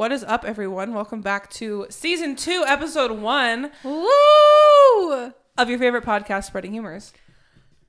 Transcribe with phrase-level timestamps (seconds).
[0.00, 0.94] What is up, everyone?
[0.94, 5.32] Welcome back to season two, episode one Woo!
[5.58, 7.12] of your favorite podcast, Spreading Humors.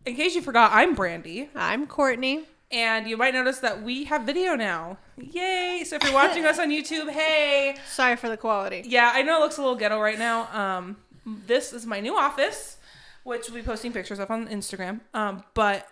[0.05, 2.43] In case you forgot, I'm Brandy, I'm Courtney.
[2.69, 4.97] and you might notice that we have video now.
[5.15, 5.85] Yay!
[5.85, 7.77] So if you're watching us on YouTube, hey!
[7.87, 8.83] Sorry for the quality.
[8.85, 10.49] Yeah, I know it looks a little ghetto right now.
[10.51, 12.75] Um, this is my new office,
[13.23, 14.99] which we'll be posting pictures of on Instagram.
[15.13, 15.87] Um, but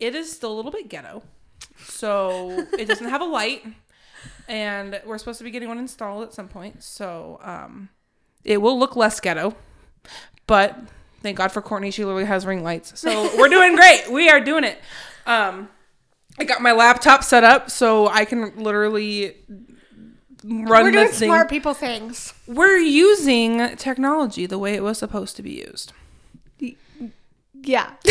[0.00, 1.22] it is still a little bit ghetto.
[1.84, 3.64] So it doesn't have a light,
[4.52, 6.82] and we're supposed to be getting one installed at some point.
[6.84, 7.88] So um,
[8.44, 9.56] it will look less ghetto,
[10.46, 10.78] but
[11.22, 11.90] thank God for Courtney.
[11.90, 14.12] She literally has ring lights, so we're doing great.
[14.12, 14.78] We are doing it.
[15.26, 15.70] Um,
[16.38, 19.36] I got my laptop set up so I can literally
[20.44, 22.34] run We're the doing thing smart people things.
[22.46, 25.92] we're using technology the way it was supposed to be used.
[27.54, 27.90] Yeah.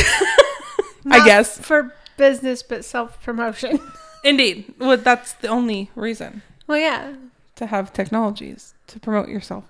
[1.05, 1.59] I guess.
[1.59, 3.79] For business, but self promotion.
[4.23, 4.73] Indeed.
[4.77, 7.13] Well, that's the only reason well, yeah.
[7.55, 9.65] to have technologies to promote yourself.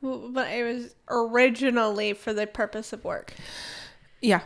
[0.00, 3.34] Well, But it was originally for the purpose of work.
[4.20, 4.40] Yeah.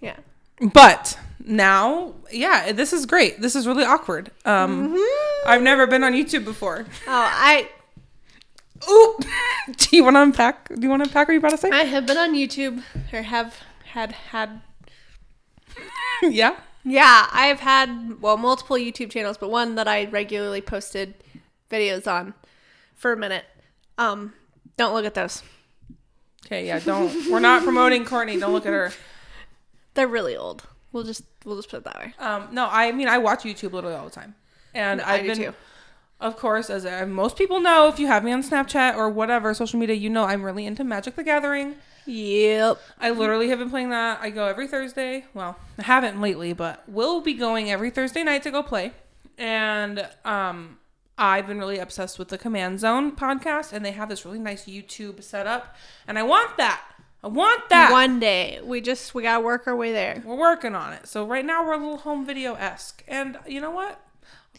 [0.00, 0.16] Yeah.
[0.60, 3.40] But now, yeah, this is great.
[3.40, 4.30] This is really awkward.
[4.44, 4.96] Um
[5.46, 6.86] I've never been on YouTube before.
[7.06, 7.68] Oh, I
[8.88, 9.18] Ooh.
[9.76, 10.68] Do you want to unpack?
[10.68, 11.70] Do you want to unpack what you about to say?
[11.70, 14.60] I have been on YouTube or have had had
[16.22, 16.56] yeah.
[16.84, 21.14] Yeah, I've had well multiple YouTube channels, but one that I regularly posted
[21.70, 22.34] videos on
[22.94, 23.44] for a minute.
[23.98, 24.32] Um,
[24.76, 25.42] don't look at those.
[26.46, 27.30] Okay, yeah, don't.
[27.30, 28.38] We're not promoting Courtney.
[28.38, 28.92] Don't look at her.
[29.94, 30.66] They're really old.
[30.92, 32.14] We'll just we'll just put it that way.
[32.18, 34.34] Um, no, I mean I watch YouTube literally all the time,
[34.74, 35.54] and I I've do been, too.
[36.20, 39.54] of course, as uh, most people know, if you have me on Snapchat or whatever
[39.54, 41.76] social media, you know I'm really into Magic the Gathering.
[42.06, 42.80] Yep.
[43.00, 44.20] I literally have been playing that.
[44.20, 45.24] I go every Thursday.
[45.34, 48.92] Well, I haven't lately, but we'll be going every Thursday night to go play.
[49.38, 50.78] And um,
[51.18, 54.64] I've been really obsessed with the Command Zone podcast, and they have this really nice
[54.64, 56.82] YouTube setup, and I want that.
[57.24, 57.92] I want that.
[57.92, 60.20] One day we just we gotta work our way there.
[60.24, 61.06] We're working on it.
[61.06, 64.00] So right now we're a little home video esque, and you know what?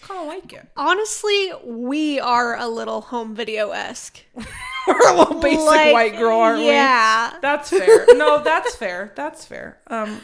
[0.07, 0.67] Kind of like it.
[0.75, 4.19] Honestly, we are a little home video esque.
[4.35, 6.67] we're a little basic white girl, aren't we?
[6.67, 7.37] Yeah.
[7.41, 8.05] That's fair.
[8.09, 9.13] No, that's fair.
[9.15, 9.77] That's fair.
[9.87, 10.19] Um,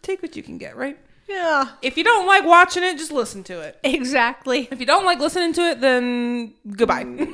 [0.00, 0.98] take what you can get, right?
[1.28, 1.68] Yeah.
[1.82, 3.78] If you don't like watching it, just listen to it.
[3.84, 4.66] Exactly.
[4.70, 7.04] If you don't like listening to it, then goodbye.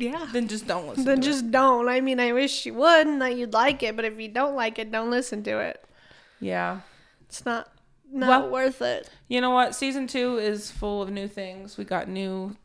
[0.00, 0.28] Yeah.
[0.32, 1.04] then just don't listen.
[1.04, 1.88] Then just don't.
[1.88, 4.54] I mean, I wish you would and that you'd like it, but if you don't
[4.54, 5.82] like it, don't listen to it.
[5.82, 5.84] it.
[6.40, 6.80] Yeah.
[7.28, 7.68] It's not
[8.12, 9.08] not Well- worth it.
[9.28, 9.74] You know what?
[9.74, 11.76] Season two is full of new things.
[11.76, 12.56] We got new.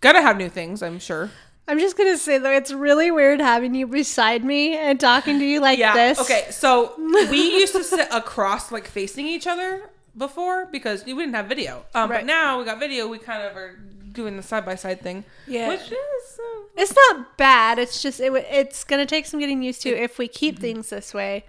[0.00, 1.30] Gonna have new things, I'm sure.
[1.68, 5.44] I'm just gonna say though, it's really weird having you beside me and talking to
[5.44, 5.94] you like Yeah.
[5.94, 6.18] this.
[6.18, 6.46] Okay.
[6.50, 6.94] So
[7.30, 11.84] we used to sit across, like facing each other before because we didn't have video.
[11.94, 13.06] Um, But now we got video.
[13.08, 13.78] We kind of are
[14.12, 15.24] doing the side by side thing.
[15.46, 15.68] Yeah.
[15.68, 16.38] Which is.
[16.38, 17.78] Uh, It's not bad.
[17.78, 21.12] It's just it, it's gonna take some getting used to if we keep things this
[21.14, 21.44] way,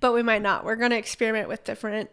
[0.00, 0.64] but we might not.
[0.64, 2.08] We're gonna experiment with different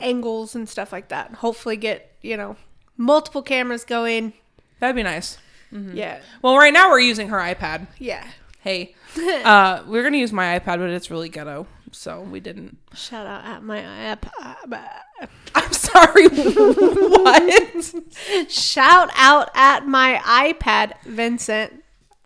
[0.00, 1.34] angles and stuff like that.
[1.34, 2.56] Hopefully, get you know
[2.96, 4.32] multiple cameras going.
[4.78, 5.38] that'd be nice.
[5.72, 7.86] Yeah, Well, right now we're using her iPad.
[7.98, 8.26] yeah.
[8.62, 8.94] Hey,
[9.44, 12.76] uh, we're gonna use my iPad, but it's really ghetto, so we didn't.
[12.94, 14.26] Shout out at my app.
[15.54, 16.28] I'm sorry.
[16.28, 17.94] what?
[18.50, 21.84] Shout out at my iPad, Vincent.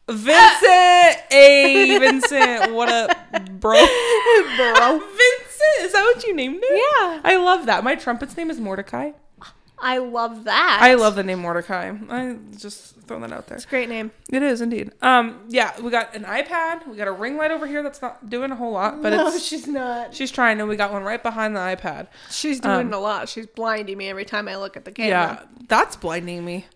[0.09, 1.17] Vincent.
[1.31, 2.73] Hey, Vincent.
[2.73, 3.17] What up,
[3.61, 3.75] bro?
[4.56, 4.99] Bro.
[5.01, 5.44] Vincent.
[5.80, 6.76] Is that what you named it?
[6.76, 7.20] Yeah.
[7.25, 7.84] I love that.
[7.84, 9.12] My trumpet's name is Mordecai.
[9.78, 10.78] I love that.
[10.80, 11.92] I love the name Mordecai.
[12.08, 13.56] I just throw that out there.
[13.56, 14.12] It's a great name.
[14.30, 14.92] It is indeed.
[15.02, 16.86] Um, yeah, we got an iPad.
[16.86, 19.28] We got a ring light over here that's not doing a whole lot, but no,
[19.28, 20.14] it's she's not.
[20.14, 22.06] she's trying, and we got one right behind the iPad.
[22.31, 23.28] She's doing a lot.
[23.28, 25.10] She's blinding me every time I look at the camera.
[25.10, 26.66] Yeah, that's blinding me.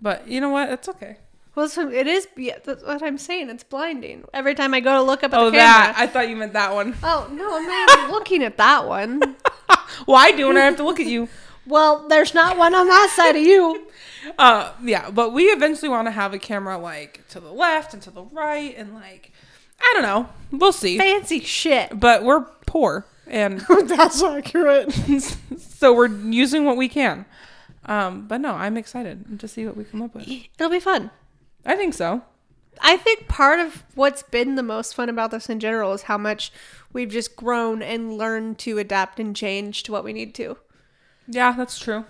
[0.00, 0.70] But you know what?
[0.70, 1.18] It's okay.
[1.54, 2.26] Well, so it is.
[2.36, 3.48] Yeah, that's what I'm saying.
[3.50, 4.24] It's blinding.
[4.34, 5.62] Every time I go to look up at Oh, the camera.
[5.62, 5.94] Oh that.
[5.96, 6.94] I thought you meant that one.
[7.02, 9.36] oh no, I'm not even looking at that one.
[10.06, 11.28] Why do when I have to look at you?
[11.66, 13.86] Well, there's not one on that side of you.
[14.38, 18.02] Uh, yeah, but we eventually want to have a camera like to the left and
[18.02, 19.32] to the right, and like,
[19.78, 20.28] I don't know.
[20.50, 20.96] We'll see.
[20.96, 22.00] Fancy shit.
[22.00, 24.92] But we're poor, and That's accurate.
[25.58, 27.26] so we're using what we can.
[27.84, 30.26] Um, but no, I'm excited to see what we come up with.
[30.26, 31.10] It'll be fun.
[31.64, 32.22] I think so.
[32.80, 36.18] I think part of what's been the most fun about this in general is how
[36.18, 36.52] much
[36.92, 40.56] we've just grown and learned to adapt and change to what we need to.
[41.28, 42.04] Yeah, that's true.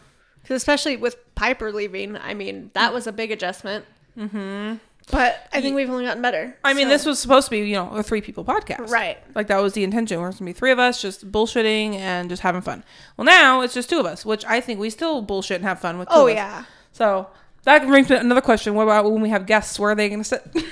[0.47, 3.85] 'Cause especially with Piper leaving, I mean, that was a big adjustment.
[4.19, 4.77] Mm-hmm.
[5.11, 6.57] But I think we've only gotten better.
[6.65, 8.91] I mean, So- this was supposed to be, you know, a three people podcast.
[8.91, 9.19] Right.
[9.35, 10.19] Like that was the intention.
[10.21, 12.85] We're gonna be three of us just bullshitting and just having fun.
[13.19, 15.79] Well, now it's just two of us, which I think we still bullshit and have
[15.81, 16.09] fun with.
[16.09, 16.65] Two Oh yeah.
[16.93, 17.29] So
[17.65, 18.75] That brings me to another question.
[18.75, 19.79] What about when we have guests?
[19.79, 20.45] Where are they going to sit?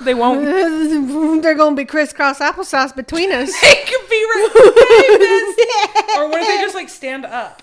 [0.00, 0.42] they won't.
[1.42, 3.52] They're gonna be crisscross applesauce between us.
[3.60, 6.16] They could be right famous.
[6.18, 7.62] Or what if they just like stand up,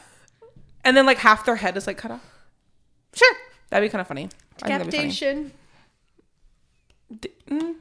[0.83, 2.25] and then like half their head is like cut off?
[3.13, 3.35] Sure.
[3.69, 4.29] That'd be kind of funny.
[4.63, 5.51] I think that'd be funny.
[7.19, 7.75] D- mm.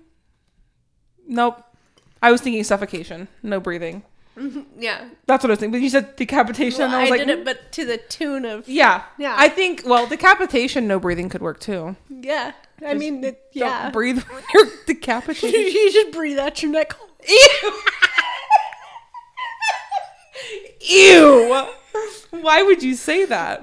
[1.27, 1.63] Nope.
[2.23, 4.03] I was thinking suffocation, no breathing.
[4.79, 5.09] Yeah.
[5.27, 5.73] That's what I was thinking.
[5.73, 6.81] But you said decapitation.
[6.81, 9.35] Well, and I I, was like, did it, but to the tune of yeah, Yeah.
[9.37, 11.97] I think well, decapitation, no breathing could work too.
[12.09, 12.53] yeah.
[12.87, 13.91] I mean, it, Don't yeah.
[13.91, 15.75] breathe when you're decapitated.
[15.75, 16.95] you should breathe out your neck.
[17.29, 17.73] Ew.
[20.81, 21.67] Ew.
[22.31, 23.63] Why would you say that?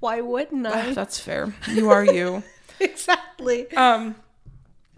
[0.00, 0.92] Why wouldn't I?
[0.92, 1.52] That's fair.
[1.68, 2.42] You are you.
[2.80, 3.70] exactly.
[3.72, 4.14] Um.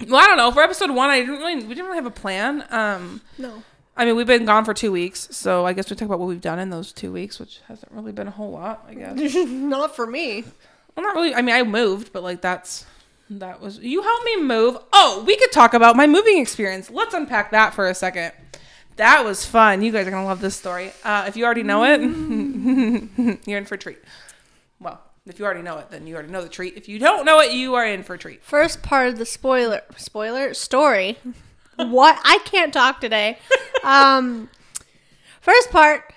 [0.06, 0.50] Well, I don't know.
[0.52, 1.54] For episode one, I didn't really.
[1.56, 2.64] We didn't really have a plan.
[2.70, 3.22] Um.
[3.38, 3.62] No.
[3.96, 6.28] I mean, we've been gone for two weeks, so I guess we talk about what
[6.28, 8.84] we've done in those two weeks, which hasn't really been a whole lot.
[8.88, 9.34] I guess.
[9.48, 10.44] Not for me.
[10.96, 11.34] Well, not really.
[11.34, 12.84] I mean, I moved, but like that's
[13.30, 14.76] that was you helped me move.
[14.92, 16.90] Oh, we could talk about my moving experience.
[16.90, 18.32] Let's unpack that for a second.
[18.96, 19.82] That was fun.
[19.82, 20.92] You guys are gonna love this story.
[21.04, 22.00] Uh, if you already know it,
[23.46, 23.98] you're in for a treat.
[24.80, 26.76] Well, if you already know it, then you already know the treat.
[26.76, 28.42] If you don't know it, you are in for a treat.
[28.42, 31.18] First part of the spoiler spoiler story.
[31.88, 32.18] What?
[32.24, 33.38] I can't talk today.
[33.84, 34.50] Um,
[35.40, 36.12] first part.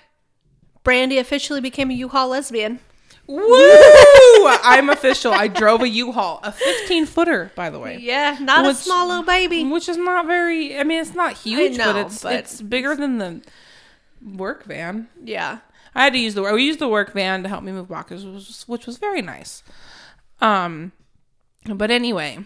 [0.82, 2.78] Brandy officially became a U-Haul lesbian.
[3.26, 3.42] Woo!
[4.46, 5.32] I'm official.
[5.32, 7.96] I drove a U-Haul, a 15 footer, by the way.
[7.98, 9.64] Yeah, not Which- a small little baby.
[9.64, 10.78] which is not very.
[10.78, 13.40] I mean, it's not huge, know, but it's but- it's bigger than the
[14.22, 15.08] work van.
[15.22, 15.58] Yeah.
[15.94, 18.26] I had to use the we used the work van to help me move boxes,
[18.26, 19.62] which was, which was very nice.
[20.42, 20.92] Um,
[21.66, 22.40] but anyway,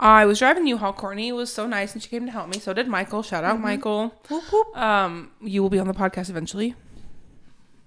[0.00, 0.94] I was driving U-Haul.
[0.94, 2.58] Courtney was so nice, and she came to help me.
[2.58, 3.22] So did Michael.
[3.22, 4.14] Shout out Michael.
[4.28, 4.76] Whoop, whoop.
[4.76, 6.74] Um, you will be on the podcast eventually.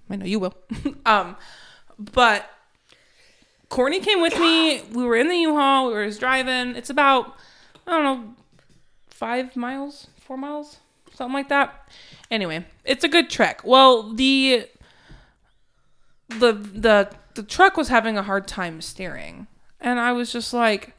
[0.08, 0.54] I know you will.
[1.06, 1.36] um,
[1.98, 2.48] but
[3.68, 4.82] Courtney came with me.
[4.92, 5.88] We were in the U-Haul.
[5.88, 6.76] We were just driving.
[6.76, 7.34] It's about
[7.86, 8.34] I don't know
[9.08, 10.78] five miles, four miles,
[11.12, 11.88] something like that.
[12.30, 13.62] Anyway, it's a good trek.
[13.64, 14.68] Well, the
[16.28, 19.48] the the the truck was having a hard time steering,
[19.80, 20.93] and I was just like,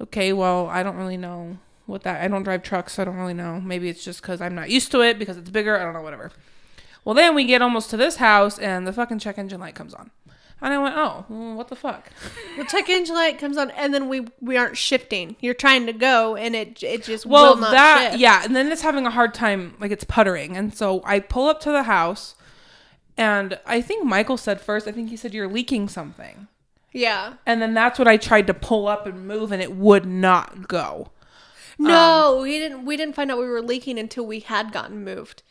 [0.00, 2.20] okay, well, I don't really know what that.
[2.22, 3.60] I don't drive trucks, so I don't really know.
[3.60, 5.78] Maybe it's just because I'm not used to it because it's bigger.
[5.78, 6.32] I don't know, whatever.
[7.04, 9.94] Well, then we get almost to this house, and the fucking check engine light comes
[9.94, 10.10] on,
[10.60, 12.10] and I went, oh, well, what the fuck?
[12.58, 15.36] The check engine light comes on, and then we we aren't shifting.
[15.38, 18.20] You're trying to go, and it it just Well, will not that shift.
[18.20, 21.46] yeah, and then it's having a hard time, like it's puttering, and so I pull
[21.48, 22.34] up to the house,
[23.16, 24.88] and I think Michael said first.
[24.88, 26.48] I think he said you're leaking something,
[26.96, 27.34] yeah.
[27.46, 30.66] and then that's what I tried to pull up and move, and it would not
[30.68, 31.10] go.
[31.78, 32.84] No, um, we didn't.
[32.86, 35.42] We didn't find out we were leaking until we had gotten moved.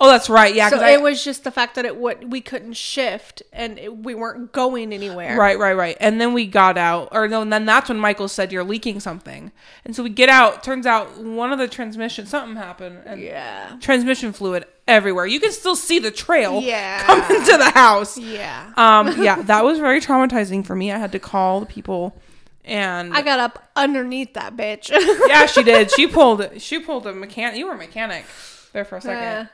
[0.00, 0.54] Oh, that's right.
[0.54, 3.78] Yeah, so because it was just the fact that it would we couldn't shift and
[3.78, 5.36] it, we weren't going anywhere.
[5.36, 5.96] Right, right, right.
[5.98, 9.00] And then we got out, or no, and then that's when Michael said you're leaking
[9.00, 9.50] something,
[9.84, 10.62] and so we get out.
[10.62, 13.76] Turns out one of the transmission, something happened, and Yeah.
[13.80, 15.26] transmission fluid everywhere.
[15.26, 17.04] You can still see the trail Yeah.
[17.04, 18.18] coming to the house.
[18.18, 18.72] Yeah.
[18.76, 20.90] Um, yeah, that was very traumatizing for me.
[20.90, 22.20] I had to call the people,
[22.64, 24.90] and I got up underneath that bitch.
[25.28, 25.90] yeah, she did.
[25.92, 26.60] She pulled.
[26.60, 27.58] She pulled a mechanic.
[27.58, 28.24] You were a mechanic
[28.72, 29.46] there for a second, Yeah.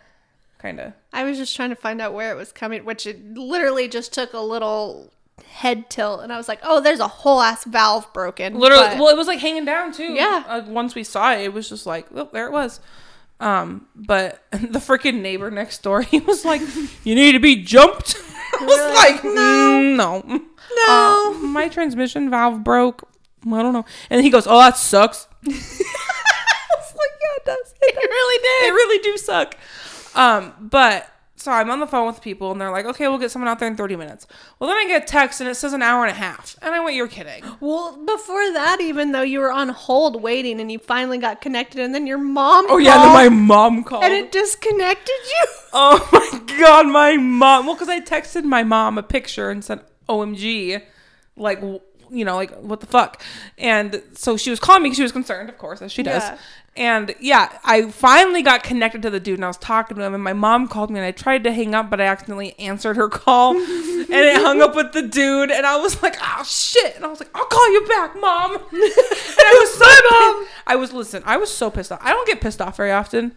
[0.58, 0.92] kind of.
[1.12, 4.12] I was just trying to find out where it was coming, which it literally just
[4.14, 5.10] took a little
[5.48, 8.98] head tilt, and I was like, "Oh, there's a whole ass valve broken." Literally, But-
[8.98, 10.12] well, it was like hanging down too.
[10.14, 10.44] Yeah.
[10.46, 12.80] Uh, once we saw it, it was just like, oh, there it was.
[13.44, 16.62] Um, but the freaking neighbor next door, he was like,
[17.04, 18.16] "You need to be jumped."
[18.60, 18.94] I was Really?
[18.94, 20.22] like, "No, no,
[20.86, 21.34] no.
[21.36, 23.06] Uh, my transmission valve broke.
[23.46, 27.74] I don't know." And he goes, "Oh, that sucks." I was like, "Yeah, it does.
[27.82, 28.68] It really did.
[28.68, 29.56] It really do suck."
[30.14, 31.06] Um, but
[31.44, 33.58] so I'm on the phone with people, and they're like, "Okay, we'll get someone out
[33.58, 34.26] there in 30 minutes."
[34.58, 36.74] Well, then I get a text, and it says an hour and a half, and
[36.74, 40.72] I went, "You're kidding." Well, before that, even though you were on hold waiting and
[40.72, 42.64] you finally got connected, and then your mom.
[42.68, 44.04] Oh yeah, then my mom called.
[44.04, 45.46] and it disconnected you.
[45.76, 47.66] Oh my god, my mom.
[47.66, 50.80] Well, because I texted my mom a picture and said, "OMG,"
[51.36, 51.60] like
[52.10, 53.22] you know, like what the fuck.
[53.58, 56.22] And so she was calling me because she was concerned, of course, as she does.
[56.22, 56.38] Yeah.
[56.76, 60.12] And yeah, I finally got connected to the dude, and I was talking to him,
[60.12, 62.96] and my mom called me, and I tried to hang up, but I accidentally answered
[62.96, 66.96] her call, and it hung up with the dude, and I was like, "Oh shit!"
[66.96, 70.46] And I was like, "I'll call you back, mom." and I was so mom.
[70.66, 71.22] I was listen.
[71.24, 72.00] I was so pissed off.
[72.02, 73.34] I don't get pissed off very often.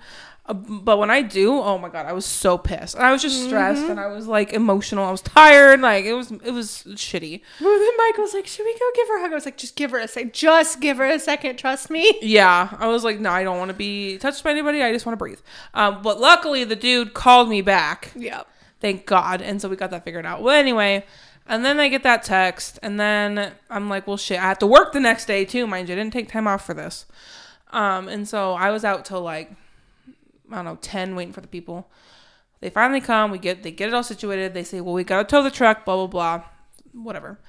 [0.47, 2.95] Uh, But when I do, oh my god, I was so pissed.
[2.95, 5.03] And I was just stressed and I was like emotional.
[5.05, 5.81] I was tired.
[5.81, 7.41] Like it was it was shitty.
[7.59, 9.75] Well, then was like, "Should we go give her a hug?" I was like, "Just
[9.75, 10.33] give her a second.
[10.33, 11.57] Just give her a second.
[11.57, 14.83] Trust me." Yeah, I was like, no, I don't want to be touched by anybody.
[14.83, 15.39] I just want to breathe.
[15.73, 18.11] Um, but luckily, the dude called me back.
[18.15, 18.43] Yeah.
[18.79, 19.41] Thank God.
[19.41, 20.41] And so we got that figured out.
[20.41, 21.05] Well, anyway,
[21.47, 24.67] And then I get that text, and then I'm like, well, shit, I have to
[24.67, 25.95] work the next day too, mind you.
[25.95, 27.05] I didn't take time off for this.
[27.71, 29.51] Um, and so I was out till like,
[30.51, 31.89] I don't know, 10 waiting for the people.
[32.59, 34.53] They finally come, we get, they get it all situated.
[34.53, 36.43] They say, well, we gotta tow the truck, blah, blah, blah,
[36.93, 37.39] whatever.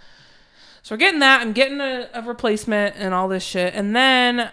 [0.83, 1.41] So we're getting that.
[1.41, 3.75] I'm getting a, a replacement and all this shit.
[3.75, 4.51] And then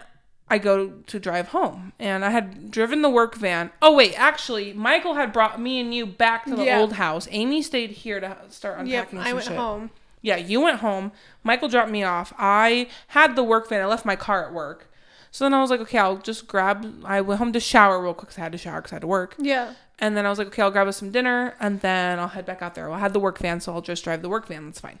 [0.48, 3.70] I go to drive home, and I had driven the work van.
[3.82, 6.78] Oh wait, actually, Michael had brought me and you back to the Yeah.
[6.80, 7.26] old house.
[7.32, 9.56] Amy stayed here to start Yep, unpacking I some went shit.
[9.56, 9.90] home.
[10.22, 11.12] Yeah, you went home.
[11.42, 12.32] Michael dropped me off.
[12.38, 13.80] I had the work van.
[13.82, 14.90] I left my car at work.
[15.36, 17.04] So then I was like, okay, I'll just grab.
[17.04, 19.02] I went home to shower real quick 'cause I had to shower because I had
[19.02, 19.34] to work.
[19.36, 19.74] Yeah.
[19.98, 22.46] And then I was like, okay, I'll grab us some dinner and then I'll head
[22.46, 22.88] back out there.
[22.88, 24.64] Well, I had the work van, so I'll just drive the work van.
[24.64, 24.98] That's fine.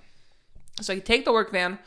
[0.82, 1.78] So I take the work van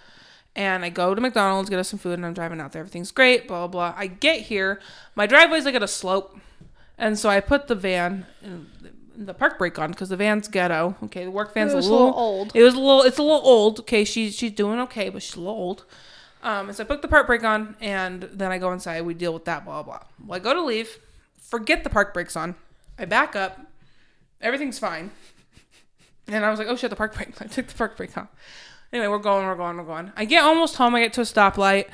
[0.56, 2.80] and I go to McDonald's, get us some food, and I'm driving out there.
[2.80, 3.94] Everything's great, blah, blah, blah.
[3.96, 4.80] I get here.
[5.14, 6.36] My driveway's like at a slope.
[6.98, 8.66] And so I put the van in
[9.16, 10.96] the park brake on because the van's ghetto.
[11.04, 12.52] Okay, the work van's It was a little, old.
[12.56, 13.04] It was a little.
[13.04, 13.82] It's a little old.
[13.82, 15.86] Okay, she's she's doing okay, but she's a little old.
[16.42, 19.02] Um, so I put the park brake on, and then I go inside.
[19.02, 19.66] We deal with that.
[19.66, 20.00] Blah blah.
[20.26, 20.98] Well, I go to leave,
[21.40, 22.56] forget the park brakes on.
[22.98, 23.60] I back up.
[24.42, 25.12] Everything's fine.
[26.28, 27.30] And I was like, oh shit, the park brake.
[27.42, 28.28] I took the park brake off.
[28.92, 30.12] Anyway, we're going, we're going, we're going.
[30.16, 30.96] I get almost home.
[30.96, 31.88] I get to a stoplight,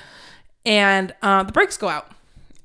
[0.66, 2.10] and uh, the brakes go out,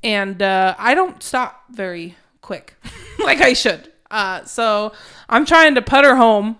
[0.05, 2.75] and uh, I don't stop very quick,
[3.25, 3.91] like I should.
[4.11, 4.93] Uh, so
[5.29, 6.59] I'm trying to putter home,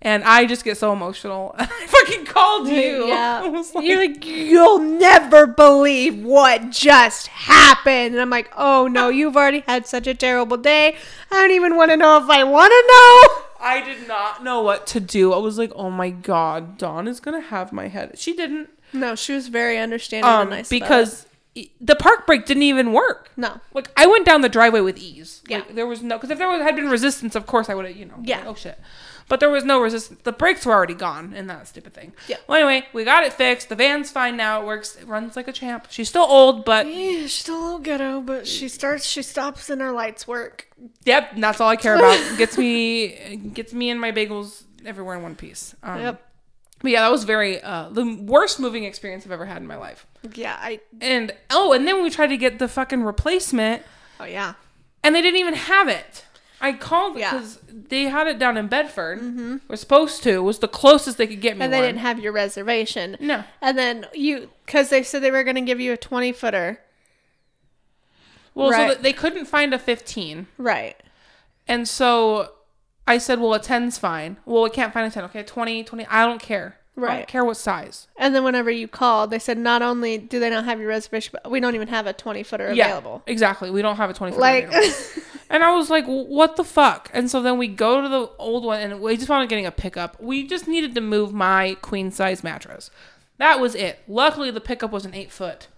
[0.00, 1.54] and I just get so emotional.
[1.58, 3.06] I fucking called you.
[3.08, 3.40] Yeah.
[3.74, 8.14] like, You're like, you'll never believe what just happened.
[8.14, 10.96] And I'm like, oh no, you've already had such a terrible day.
[11.30, 13.44] I don't even want to know if I want to know.
[13.60, 15.32] I did not know what to do.
[15.32, 18.16] I was like, oh my god, Dawn is gonna have my head.
[18.18, 20.68] She didn't, No, she was very understanding um, and nice.
[20.68, 21.26] because
[21.80, 23.32] the park brake didn't even work.
[23.36, 25.42] no, Like I went down the driveway with ease.
[25.48, 25.58] Yeah.
[25.58, 27.84] Like, there was no because if there was, had been resistance, of course I would
[27.86, 28.20] have, you know.
[28.22, 28.38] Yeah.
[28.38, 28.78] like, oh shit.
[29.28, 30.20] But there was no resistance.
[30.22, 32.12] The brakes were already gone, and that stupid thing.
[32.28, 32.36] Yeah.
[32.46, 33.68] Well, anyway, we got it fixed.
[33.68, 34.62] The van's fine now.
[34.62, 34.96] It works.
[34.96, 35.86] It runs like a champ.
[35.90, 36.92] She's still old, but yeah,
[37.22, 40.68] she's still a little ghetto, but she starts, she stops, and her lights work.
[41.04, 42.18] yep, that's all I care about.
[42.38, 45.74] gets me, gets me and my bagels everywhere in one piece.
[45.82, 46.24] Um, Yep.
[46.80, 49.74] But yeah, that was very uh, the worst moving experience I've ever had in my
[49.76, 50.06] life.
[50.34, 50.78] Yeah, I.
[51.00, 53.82] And oh, and then we tried to get the fucking replacement.
[54.20, 54.54] Oh yeah.
[55.02, 56.24] and they didn't even have it.
[56.60, 57.32] I called Yeah.
[57.34, 59.20] because they had it down in Bedford.
[59.20, 59.56] Mm-hmm.
[59.68, 60.30] We're supposed to.
[60.30, 61.64] It was the closest they could get me.
[61.64, 61.86] And they one.
[61.86, 63.16] didn't have your reservation.
[63.20, 63.44] No.
[63.60, 66.80] And then you, because they said they were going to give you a 20 footer.
[68.54, 68.88] Well, so Right.
[68.88, 70.96] that they couldn't find a 15, Right.
[71.68, 72.52] and so
[73.06, 75.24] I said, "Well, a 10's fine." Well, we can't find a 10.
[75.26, 76.06] Okay, 20, 20.
[76.06, 76.76] I don't care.
[76.96, 77.16] I Right.
[77.18, 78.08] don't care what size.
[78.16, 81.38] And then whenever you called, they said not only do they not have your reservation,
[81.40, 83.22] but we don't even have a 20 footer available.
[83.26, 83.70] Yeah, exactly.
[83.70, 84.94] We don't have a 20 foot Like, available.
[85.50, 87.10] And I was like, what the fuck?
[87.14, 89.70] And so then we go to the old one and we just wanted getting a
[89.70, 90.20] pickup.
[90.20, 92.90] We just needed to move my queen size mattress.
[93.38, 94.00] That was it.
[94.08, 95.68] Luckily, the pickup was an eight foot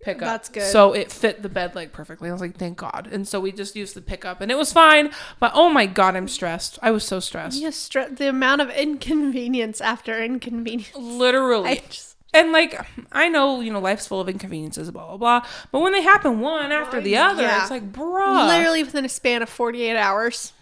[0.00, 0.26] pickup.
[0.26, 0.62] That's good.
[0.62, 2.28] So it fit the bed leg perfectly.
[2.28, 3.08] I was like, thank God.
[3.10, 5.10] And so we just used the pickup and it was fine.
[5.38, 6.78] But oh my God, I'm stressed.
[6.82, 7.60] I was so stressed.
[7.60, 10.94] you stre- the amount of inconvenience after inconvenience.
[10.96, 11.68] Literally.
[11.70, 12.78] I just, and like,
[13.12, 15.46] I know, you know, life's full of inconveniences, blah, blah, blah.
[15.72, 17.62] But when they happen one after the other, yeah.
[17.62, 18.46] it's like, bruh.
[18.48, 20.52] literally within a span of 48 hours.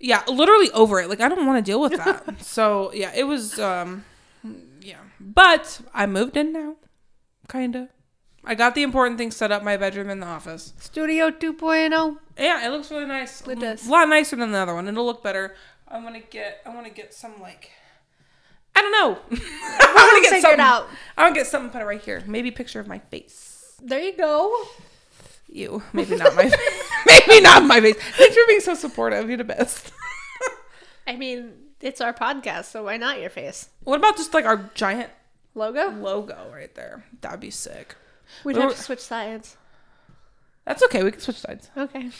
[0.00, 3.24] yeah literally over it like i don't want to deal with that so yeah it
[3.24, 4.02] was um
[4.80, 6.74] yeah but i moved in now
[7.48, 7.88] kind of
[8.42, 11.30] i got the important things set up my bedroom and the office Studio oh.
[11.32, 12.16] 2.0.
[12.38, 13.86] yeah it looks really nice It does.
[13.86, 15.54] a lot nicer than the other one it'll look better
[15.86, 17.70] i'm gonna get i want to get some like
[18.80, 19.18] i don't know
[19.80, 20.88] i want to get something out.
[21.16, 23.74] i want to get something put it right here maybe a picture of my face
[23.82, 24.64] There you go.
[25.48, 26.60] you maybe not my face.
[27.06, 29.92] maybe not my face thanks for being so supportive you're the best
[31.06, 33.68] I mean, it's our podcast, so why not your face?
[33.82, 35.10] what about just like our giant
[35.56, 35.90] Logo?
[35.90, 37.04] logo right there.
[37.20, 37.96] That'd be sick.
[38.44, 39.56] We'd We have to switch sides.
[40.64, 41.02] That's okay.
[41.02, 41.68] We can switch sides.
[41.76, 42.10] Okay.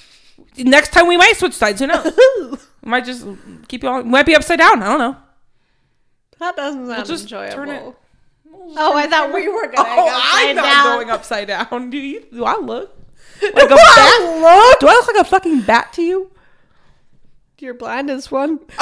[0.56, 1.80] Next time we might switch sides.
[1.80, 2.12] Who knows?
[2.82, 3.24] we might just
[3.68, 4.02] keep you all.
[4.02, 4.82] Might be upside down.
[4.82, 5.16] I don't know.
[6.40, 7.90] That doesn't sound just enjoyable.
[7.90, 7.94] it-
[8.76, 10.84] Oh, I thought we were going Oh, to I'm upside not down.
[10.96, 11.90] going upside down.
[11.90, 12.20] Do you?
[12.32, 12.94] Do I look
[13.42, 14.20] like a bat?
[14.22, 14.80] Look!
[14.80, 16.30] Do I look like a fucking bat to you?
[17.58, 18.58] You're blind as one.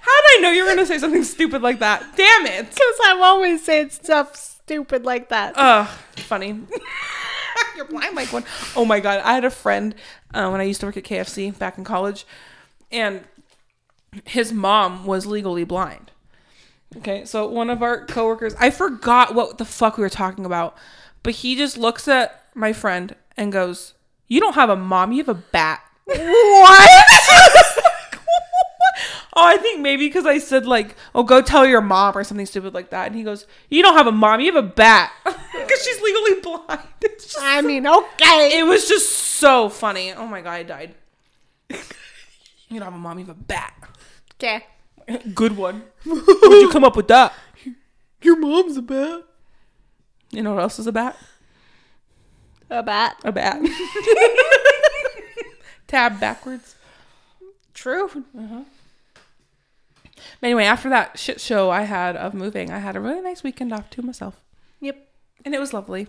[0.00, 2.02] How did I know you were gonna say something stupid like that?
[2.16, 2.68] Damn it!
[2.68, 5.54] Because I'm always saying stuff stupid like that.
[5.56, 6.60] Ugh, funny.
[7.76, 8.44] You're blind like one.
[8.76, 9.94] Oh my god, I had a friend
[10.32, 12.24] uh, when I used to work at KFC back in college,
[12.92, 13.24] and
[14.24, 16.10] his mom was legally blind.
[16.96, 20.76] Okay, so one of our coworkers, I forgot what the fuck we were talking about,
[21.22, 23.94] but he just looks at my friend and goes,
[24.28, 27.04] "You don't have a mom, you have a bat." what?
[29.38, 32.46] Oh, I think maybe because I said like, "Oh, go tell your mom" or something
[32.46, 35.12] stupid like that, and he goes, "You don't have a mom, you have a bat,"
[35.24, 36.80] because she's legally blind.
[37.02, 38.58] It's just, I mean, okay.
[38.58, 40.14] it was just so funny.
[40.14, 40.94] Oh my god, I died.
[41.68, 43.74] you don't have a mom, you have a bat.
[44.38, 44.64] Okay.
[45.34, 45.82] Good one.
[46.04, 47.32] Where'd you come up with that?
[48.22, 49.22] Your mom's a bat.
[50.30, 51.16] You know what else is a bat?
[52.70, 53.16] A bat.
[53.24, 53.60] A bat.
[55.86, 56.74] Tab backwards.
[57.72, 58.06] True.
[58.36, 58.62] Uh-huh.
[60.42, 63.72] Anyway, after that shit show I had of moving, I had a really nice weekend
[63.72, 64.40] off to myself.
[64.80, 64.96] Yep.
[65.44, 66.08] And it was lovely.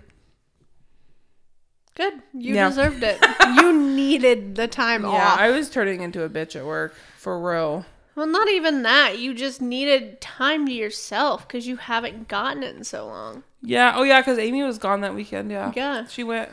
[1.95, 2.13] Good.
[2.33, 2.69] You Yeah.
[2.69, 3.19] deserved it.
[3.61, 5.39] you needed the time Yeah, off.
[5.39, 7.85] Yeah, I was turning into a bitch at work for real.
[8.17, 9.19] Well, not even that.
[9.19, 13.43] You just needed time to yourself because you haven't gotten it in so long.
[13.61, 13.93] Yeah.
[13.95, 15.51] Oh, yeah, because Amy was gone that weekend.
[15.51, 15.71] Yeah.
[15.75, 16.07] Yeah.
[16.07, 16.49] She went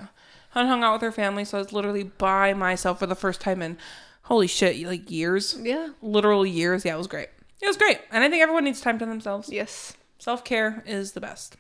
[0.55, 3.41] and hung out with her family, so I was literally by myself for the first
[3.41, 3.79] time in
[4.25, 5.59] holy shit, like years.
[5.59, 5.89] Yeah.
[6.03, 6.85] Literal years.
[6.85, 7.31] Yeah, it was great.
[7.63, 7.99] It was great.
[8.11, 9.49] And I think everyone needs time to themselves.
[9.49, 9.97] Yes.
[10.19, 11.57] Self care is the best.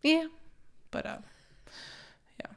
[0.00, 0.26] Yeah.
[0.92, 1.18] But, uh,
[2.38, 2.52] yeah.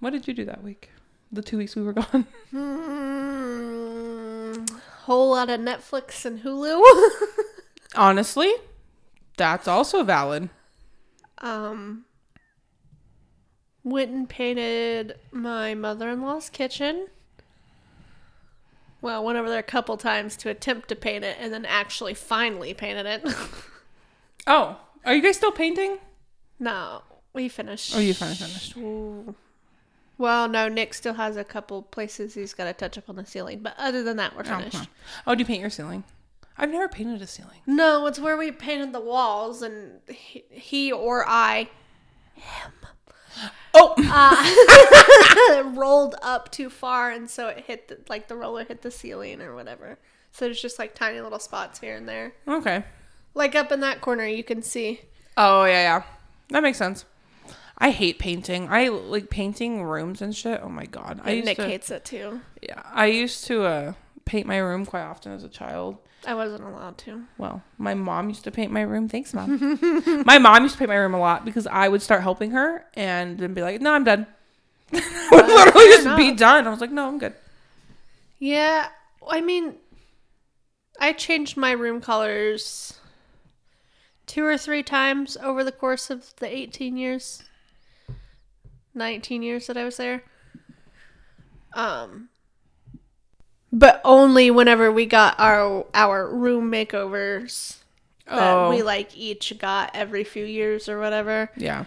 [0.00, 0.88] What did you do that week?
[1.32, 2.26] The two weeks we were gone?
[3.40, 4.70] Mm,
[5.04, 6.82] whole lot of Netflix and Hulu.
[7.96, 8.52] Honestly,
[9.36, 10.48] that's also valid.
[11.38, 12.04] um,
[13.84, 17.06] went and painted my mother-in-law's kitchen.
[19.02, 22.12] Well, went over there a couple times to attempt to paint it, and then actually
[22.14, 23.22] finally painted it.
[24.46, 25.98] Oh, are you guys still painting?
[26.58, 27.94] no, we finished.
[27.96, 28.76] Oh, you finally finished.
[28.76, 29.34] Ooh.
[30.20, 33.24] Well, no, Nick still has a couple places he's got to touch up on the
[33.24, 34.76] ceiling, but other than that, we're Oh, finished.
[34.76, 34.84] huh.
[35.26, 36.04] oh, do you paint your ceiling?
[36.58, 37.60] I've never painted a ceiling.
[37.66, 41.70] No, it's where we painted the walls, and he, he or I
[42.34, 42.72] him,
[43.72, 48.82] Oh, uh, rolled up too far, and so it hit the, like the roller hit
[48.82, 49.98] the ceiling or whatever.
[50.32, 52.34] So there's just like tiny little spots here and there.
[52.46, 52.84] okay.
[53.32, 55.00] Like up in that corner, you can see.
[55.38, 56.02] Oh yeah, yeah,
[56.50, 57.06] that makes sense.
[57.80, 58.68] I hate painting.
[58.68, 60.60] I like painting rooms and shit.
[60.62, 61.64] Oh my god, I And used Nick to.
[61.66, 62.40] hates it too.
[62.60, 63.92] Yeah, I used to uh,
[64.26, 65.96] paint my room quite often as a child.
[66.26, 67.22] I wasn't allowed to.
[67.38, 69.08] Well, my mom used to paint my room.
[69.08, 69.78] Thanks, mom.
[70.26, 72.84] my mom used to paint my room a lot because I would start helping her
[72.92, 74.26] and then be like, "No, I'm done."
[74.92, 75.02] would
[75.46, 76.66] literally just be done.
[76.66, 77.32] I was like, "No, I'm good."
[78.38, 78.88] Yeah,
[79.26, 79.76] I mean,
[81.00, 82.98] I changed my room colors
[84.26, 87.42] two or three times over the course of the 18 years,
[88.94, 90.22] 19 years that I was there.
[91.74, 92.28] Um,
[93.72, 97.76] but only whenever we got our our room makeovers
[98.26, 101.50] that Oh, we like each got every few years or whatever.
[101.56, 101.84] yeah.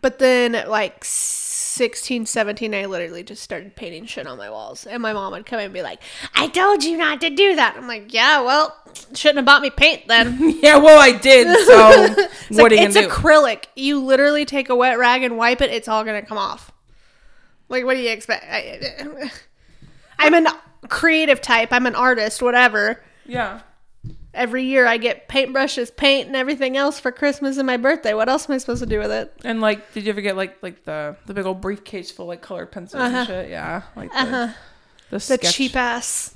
[0.00, 1.04] But then at like
[1.76, 4.86] 16, 17, I literally just started painting shit on my walls.
[4.86, 6.00] And my mom would come in and be like,
[6.34, 7.76] I told you not to do that.
[7.76, 8.74] I'm like, yeah, well,
[9.14, 10.58] shouldn't have bought me paint then.
[10.62, 11.46] Yeah, well, I did.
[11.66, 11.90] So
[12.48, 13.06] It's what like, are you it's do?
[13.08, 13.66] acrylic.
[13.76, 16.72] You literally take a wet rag and wipe it, it's all going to come off.
[17.68, 18.44] Like, what do you expect?
[18.48, 19.30] I,
[20.18, 20.46] I'm an
[20.88, 21.68] creative type.
[21.72, 23.02] I'm an artist, whatever.
[23.26, 23.60] yeah.
[24.36, 28.14] Every year I get paintbrushes, paint, and everything else for Christmas and my birthday.
[28.14, 29.32] What else am I supposed to do with it?
[29.44, 32.28] And like, did you ever get like like the the big old briefcase full of,
[32.28, 33.16] like colored pencils Uh-huh.
[33.16, 33.50] and shit?
[33.50, 34.48] Yeah, like the, Uh-huh.
[35.10, 36.34] the, The cheap ass.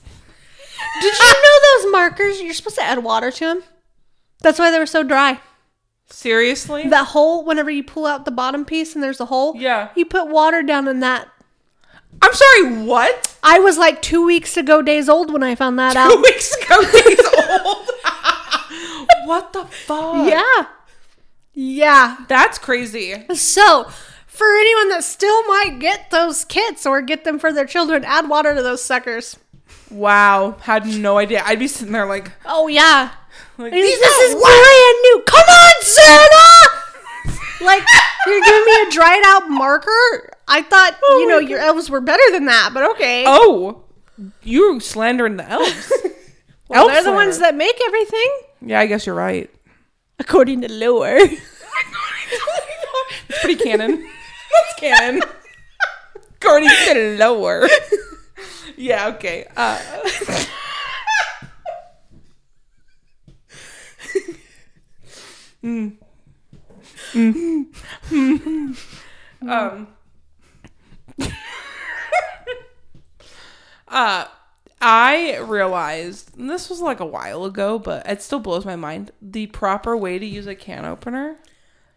[1.02, 2.40] Did you know those markers?
[2.40, 3.62] You're supposed to add water to them.
[4.40, 5.38] That's why they were so dry.
[6.08, 6.88] Seriously?
[6.88, 9.90] That hole, whenever you pull out the bottom piece and there's a hole, yeah.
[9.94, 11.28] you put water down in that.
[12.22, 12.82] I'm sorry.
[12.84, 13.36] What?
[13.42, 16.22] I was like two weeks ago days old when I found that Two out.
[16.22, 17.20] weeks ago, days
[17.64, 17.88] old.
[19.26, 20.26] what the fuck?
[20.28, 20.66] Yeah.
[21.54, 22.16] Yeah.
[22.28, 23.24] That's crazy.
[23.34, 23.84] So,
[24.26, 28.28] for anyone that still might get those kits or get them for their children, add
[28.28, 29.36] water to those suckers.
[29.90, 30.56] Wow.
[30.60, 31.42] Had no idea.
[31.44, 33.10] I'd be sitting there like, Oh, yeah.
[33.58, 35.22] like This, is are brand new.
[35.26, 37.38] Come on, Santa!
[37.64, 37.82] like,
[38.26, 40.30] you're giving me a dried out marker?
[40.50, 43.24] I thought, you know, your elves were better than that, but okay.
[43.26, 43.84] Oh,
[44.42, 45.92] you're slandering the elves.
[46.68, 49.48] well, elf they're the ones that make everything, Yeah, I guess you're right.
[50.18, 51.18] according to lore.
[53.28, 54.02] It's pretty canon.
[54.52, 55.22] That's canon.
[56.36, 57.68] According to lower.
[58.76, 59.46] Yeah, okay.
[59.56, 59.78] Uh,
[65.62, 65.96] mm.
[67.12, 67.66] Mm.
[68.10, 68.76] Mm.
[69.48, 69.88] Um.
[73.90, 74.26] Uh,
[74.80, 79.10] I realized and this was like a while ago, but it still blows my mind.
[79.20, 81.36] The proper way to use a can opener.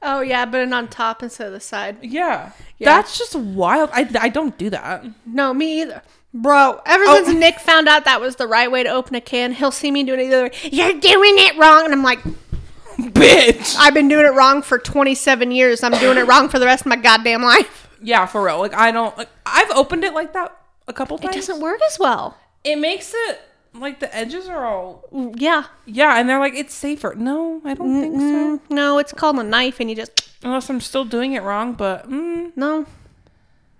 [0.02, 1.98] oh, yeah, but on top instead of the side.
[2.02, 2.52] Yeah.
[2.78, 2.86] Yeah.
[2.98, 3.90] That's just wild.
[3.94, 5.06] I, I don't do that.
[5.26, 6.02] No, me either.
[6.34, 7.24] Bro, ever Oh.
[7.24, 9.92] since Nick found out that was the right way to open a can, he'll see
[9.92, 10.52] me doing it the other way.
[10.64, 11.86] You're doing it wrong.
[11.86, 12.20] And I'm like,
[12.98, 13.76] Bitch.
[13.80, 15.84] I've been doing it wrong for 27 years.
[15.84, 17.88] I'm doing it wrong for the rest of my goddamn life.
[18.02, 18.60] Yeah, for real.
[18.60, 19.18] Like I don't.
[19.18, 20.56] Like, I've opened it like that
[20.88, 21.36] a couple times.
[21.36, 22.38] It doesn't work as well.
[22.64, 23.42] It makes it
[23.74, 25.06] like the edges are all.
[25.36, 25.66] Yeah.
[25.86, 27.16] Yeah, and they're like it's safer.
[27.16, 28.22] No, I don't think so.
[28.22, 30.30] Mm, no, it's called a knife, and you just.
[30.44, 31.74] Unless I'm still doing it wrong.
[31.74, 32.86] But mm, No.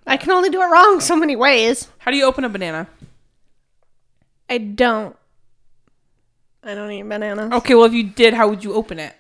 [0.06, 1.88] I can only do it wrong so many ways.
[2.00, 2.88] how do you open a banana?
[4.50, 5.16] I don't.
[6.62, 7.52] I don't eat bananas.
[7.54, 9.16] Okay, well if you did, how would you open it?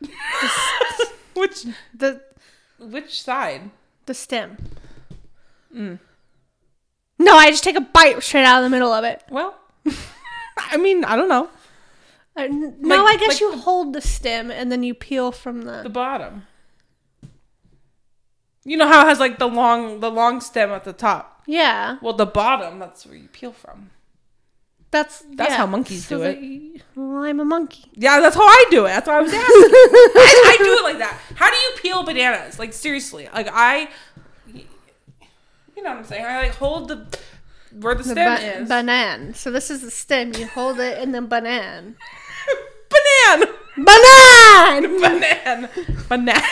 [1.34, 2.20] which The
[2.78, 3.70] which side?
[4.06, 4.56] The stem.
[5.72, 5.98] No,
[7.36, 9.22] I just take a bite straight out of the middle of it.
[9.30, 9.54] Well,
[10.56, 11.48] I mean, I don't know.
[12.36, 14.94] Uh, n- no, Like- I guess like you the- hold the stem and then you
[14.94, 15.82] peel from the.
[15.82, 16.46] The bottom.
[18.64, 21.42] You know how it has like the long the long stem at the top.
[21.46, 23.90] yeah, Well, the bottom that's where you peel from.
[24.92, 25.56] That's That's yeah.
[25.56, 26.42] how monkeys do that it.
[26.42, 27.84] you- well, I'm a monkey.
[27.94, 28.88] Yeah, that's how I do it.
[28.88, 29.46] That's why I was asking.
[29.48, 31.18] I, I do it like that.
[31.36, 32.58] How do you peel bananas?
[32.58, 33.88] Like seriously, like I,
[34.52, 36.24] you know what I'm saying?
[36.24, 37.06] I like hold the
[37.80, 38.68] where the The stem ba- is.
[38.68, 39.32] banan.
[39.34, 40.34] So this is the stem.
[40.34, 41.96] You hold it and then banan.
[42.92, 43.48] Banan.
[43.78, 45.00] Banan.
[45.00, 45.68] Banan.
[46.08, 46.42] Banan.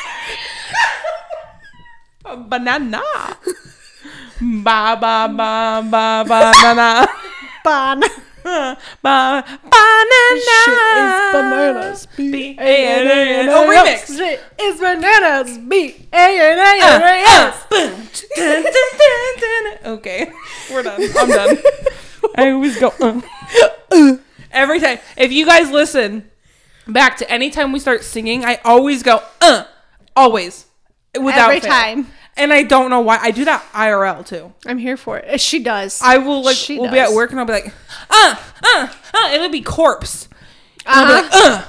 [2.49, 3.03] Banana.
[4.41, 7.07] Ba ba ba ba banana.
[7.65, 8.01] Ban.
[8.43, 10.41] Ba banana.
[10.41, 12.07] Shit is bananas.
[12.17, 13.49] B A N A N.
[13.49, 14.17] Oh, remix.
[14.17, 15.59] Shit is bananas.
[15.59, 17.17] B A N A N A
[17.49, 17.67] S.
[19.85, 20.33] Okay,
[20.71, 21.01] we're done.
[21.19, 21.59] I'm done.
[22.37, 22.93] I always go.
[23.01, 23.21] uh.
[24.53, 26.29] Every time, if you guys listen
[26.87, 29.65] back to any time we start singing, I always go uh,
[30.17, 30.67] always,
[31.21, 31.71] without Every fail.
[31.71, 32.07] time.
[32.41, 33.19] And I don't know why.
[33.21, 34.53] I do that IRL too.
[34.67, 35.41] I'm here for it.
[35.41, 36.01] She does.
[36.03, 37.73] I will like She we'll be at work and I'll be like
[38.09, 39.31] uh uh uh.
[39.33, 40.27] It'll be corpse.
[40.87, 41.65] And I'll be like uh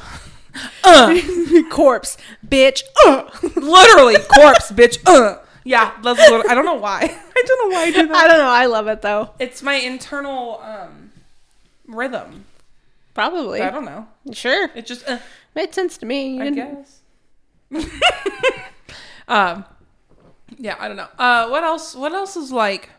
[0.84, 1.70] uh.
[1.76, 2.84] corpse, bitch.
[3.06, 3.30] Uh.
[3.56, 4.98] Literally corpse, bitch.
[5.06, 5.40] Uh.
[5.64, 7.02] Yeah, I don't know why.
[7.38, 8.16] I don't know why I do that.
[8.16, 8.48] I don't know.
[8.50, 9.32] I love it though.
[9.40, 11.12] It's my internal um
[11.86, 12.46] rhythm.
[13.14, 13.62] Probably.
[13.62, 14.08] I don't know.
[14.32, 14.70] Sure.
[14.74, 15.20] It just uh,
[15.54, 16.38] Made sense to me.
[16.38, 16.86] You I didn't-
[17.74, 17.92] guess.
[19.28, 19.66] um
[20.58, 21.08] yeah, I don't know.
[21.18, 22.90] Uh what else what else is like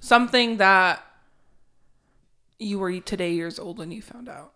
[0.00, 1.04] something that
[2.58, 4.52] you were today years old when you found out?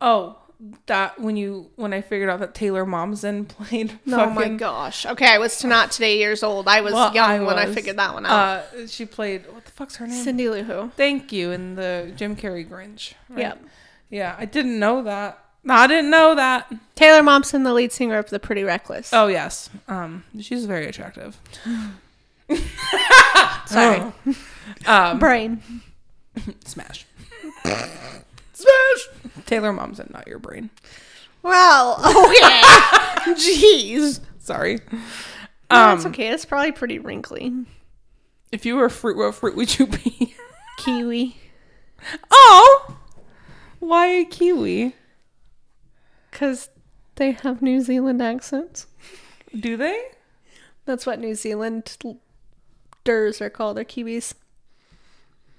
[0.00, 0.38] Oh,
[0.86, 5.04] that when you when I figured out that Taylor Momsen played Oh my gosh.
[5.06, 6.68] Okay, I was not today years old.
[6.68, 8.32] I was Well, young I when I figured that one out.
[8.76, 10.22] uh she played what the fuck's her name?
[10.22, 10.90] Cindy Lou Who.
[10.96, 13.14] Thank you in the Jim Carrey Grinch.
[13.28, 13.38] right?
[13.40, 13.64] Yep.
[14.10, 15.41] Yeah, I didn't know that.
[15.64, 16.72] No, I didn't know that.
[16.96, 19.12] Taylor Momsen, the lead singer of The Pretty Reckless.
[19.12, 19.70] Oh yes.
[19.88, 21.38] Um, she's very attractive.
[23.66, 24.02] Sorry.
[24.86, 25.62] Um, Brain.
[26.64, 27.06] smash.
[27.64, 29.08] smash.
[29.46, 30.70] Taylor Momsen, not your brain.
[31.42, 32.62] Well, okay.
[33.34, 34.20] Jeez.
[34.38, 34.80] Sorry.
[35.70, 36.28] No, Um, it's okay.
[36.28, 37.52] It's probably pretty wrinkly.
[38.50, 40.34] if you were a fruit, what fruit would you be?
[40.78, 41.36] Kiwi.
[42.30, 42.96] oh,
[43.78, 44.94] why a kiwi?
[46.32, 46.70] Because
[47.14, 48.88] they have New Zealand accents.
[49.56, 50.02] Do they?
[50.86, 51.96] That's what New Zealand
[53.04, 53.76] ders are called.
[53.76, 54.34] They're Kiwis.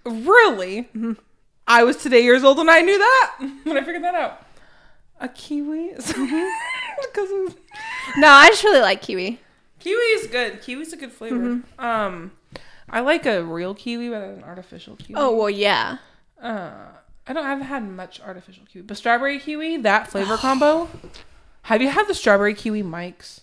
[0.06, 0.90] Really?
[1.68, 4.46] I was today years old and I knew that when I figured that out.
[5.22, 5.92] A kiwi?
[5.96, 6.12] because
[7.32, 7.56] of
[8.18, 9.40] No, I just really like Kiwi.
[9.80, 10.62] Kiwi is good.
[10.62, 11.62] Kiwi's a good flavor.
[11.80, 12.32] Um,
[12.90, 15.16] I like a real kiwi rather than an artificial kiwi.
[15.18, 16.00] Oh, well, yeah.
[16.42, 16.72] uh,
[17.28, 17.46] I don't.
[17.46, 20.90] I haven't had much artificial kiwi, but strawberry kiwi that flavor combo.
[21.64, 23.42] Have you had the strawberry kiwi Mikes?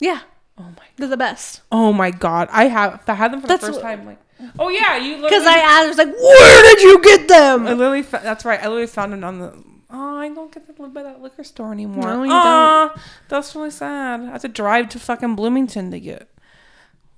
[0.00, 0.20] Yeah.
[0.58, 0.82] Oh my.
[0.96, 1.60] They're the best.
[1.70, 2.48] Oh my god!
[2.50, 3.02] I have.
[3.06, 4.04] I had them for the first what- time.
[4.06, 4.18] Like,
[4.58, 5.46] oh yeah, you Because.
[5.46, 7.66] I asked, I was like, where did you get them?
[7.66, 8.02] I literally.
[8.02, 8.58] Fa- that's right.
[8.60, 9.52] I literally found it on the.
[9.92, 12.02] Oh, I don't get to live by that liquor store anymore.
[12.04, 12.94] No, you Aw,
[13.28, 14.20] That's really sad.
[14.20, 16.28] I have to drive to fucking Bloomington to get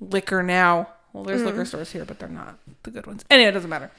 [0.00, 0.88] liquor now.
[1.12, 1.46] Well, there's Mm.
[1.46, 3.24] liquor stores here, but they're not the good ones.
[3.30, 3.90] Anyway, it doesn't matter.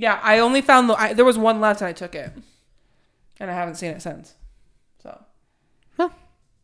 [0.00, 0.94] Yeah, I only found the.
[0.94, 2.30] I, there was one left, and I took it,
[3.40, 4.34] and I haven't seen it since.
[5.02, 5.20] So,
[5.96, 6.10] Huh.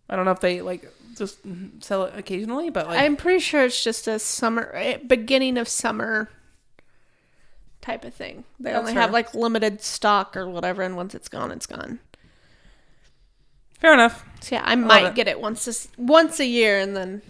[0.09, 1.39] I don't know if they like just
[1.81, 5.67] sell it occasionally, but like I'm pretty sure it's just a summer, eh, beginning of
[5.69, 6.29] summer
[7.83, 8.45] type of thing.
[8.61, 11.99] They only have like limited stock or whatever, and once it's gone, it's gone.
[13.81, 14.25] fair enough.
[14.43, 15.15] So yeah, I love might it.
[15.17, 17.23] get it once this once a year, and then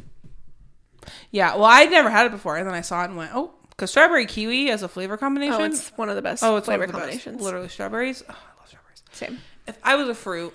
[1.30, 3.54] Yeah, well, I'd never had it before, and then I saw it and went, oh,
[3.76, 5.54] because strawberry kiwi as a flavor combination.
[5.60, 7.24] oh, it's one of the best Oh, it's flavor combinations.
[7.24, 7.42] combinations.
[7.42, 8.22] Literally strawberries.
[8.28, 9.02] Oh, I love strawberries.
[9.12, 9.38] Same.
[9.66, 10.52] If I was a fruit,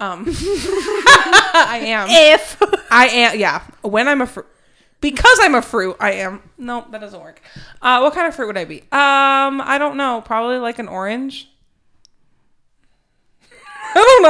[0.00, 2.08] Um, I am.
[2.10, 2.56] If
[2.90, 3.38] I am.
[3.38, 3.62] Yeah.
[3.82, 4.46] When I'm a fruit,
[5.02, 6.42] because I'm a fruit, I am.
[6.56, 7.42] No, that doesn't work.
[7.82, 8.80] Uh, what kind of fruit would I be?
[8.92, 10.22] Um, I don't know.
[10.24, 11.50] Probably like an orange.
[13.94, 14.22] I don't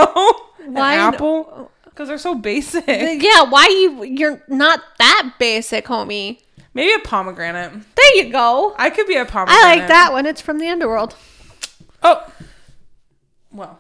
[0.66, 0.72] know.
[0.72, 1.70] Why an apple?
[1.85, 2.85] Because they're so basic.
[2.88, 6.40] yeah, why you you're not that basic, homie.
[6.74, 7.72] Maybe a pomegranate.
[7.96, 8.74] There you go.
[8.78, 9.64] I could be a pomegranate.
[9.64, 10.24] I like that one.
[10.26, 11.16] It's from the underworld.
[12.02, 12.26] Oh.
[13.52, 13.78] Well,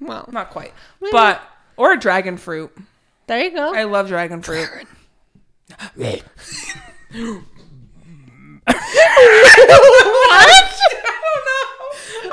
[0.00, 0.72] Well, not quite.
[1.12, 1.40] But
[1.76, 2.76] or a dragon fruit.
[3.28, 3.72] there you go.
[3.74, 4.68] I love dragon fruit.
[5.94, 6.22] what?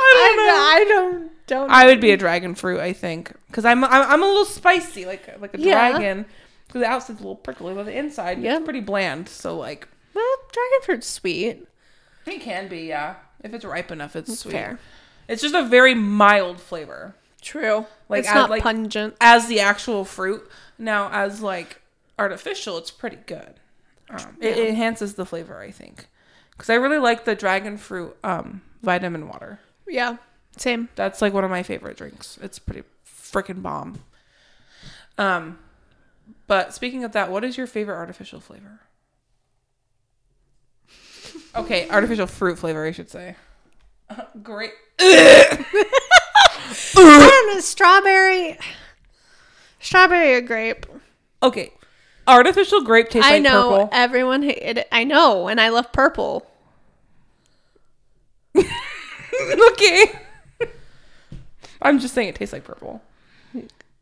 [0.02, 0.54] I don't know.
[0.54, 1.70] I, I don't don't.
[1.72, 5.06] I would be a dragon fruit, I think, because I'm, I'm I'm a little spicy,
[5.06, 5.90] like like a Yeah.
[5.92, 6.26] dragon.
[6.68, 8.58] Because the outside's a little prickly, but the inside Yeah.
[8.58, 9.28] it's pretty bland.
[9.28, 9.88] So like,
[10.52, 11.68] dragon fruit's sweet.
[12.26, 13.16] it can be, yeah.
[13.44, 14.52] If it's ripe enough, it's sweet.
[14.52, 14.80] Fair.
[15.28, 17.86] It's just a very mild flavor, True.
[18.10, 19.16] Like, it's I- not like- pungent.
[19.22, 20.50] as the actual fruit.
[20.78, 21.82] Now, as like
[22.18, 23.54] artificial, it's pretty good.
[24.10, 26.08] Um, it, it enhances the flavor, I think,
[26.52, 29.60] because I really like the dragon fruit um, vitamin water.
[29.88, 30.18] Yeah.
[30.58, 30.90] Same.
[30.96, 32.38] That's like one of my favorite drinks.
[32.42, 34.00] It's pretty freaking bomb.
[35.18, 35.60] Um,
[36.48, 38.80] but speaking of that, what is your favorite artificial flavor?
[41.56, 43.36] Okay, artificial fruit flavor, I should say.
[44.44, 44.72] Great.
[45.00, 45.58] I
[46.96, 47.60] don't know.
[47.62, 48.58] Strawberry.
[49.80, 50.86] Strawberry or grape.
[51.42, 51.72] Okay,
[52.28, 53.90] artificial grape tastes I like know purple.
[53.94, 54.44] everyone.
[54.44, 56.46] ha- It, I know, and I love purple.
[59.72, 60.12] okay.
[61.82, 63.02] I'm just saying it tastes like purple.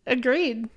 [0.08, 0.68] Agreed.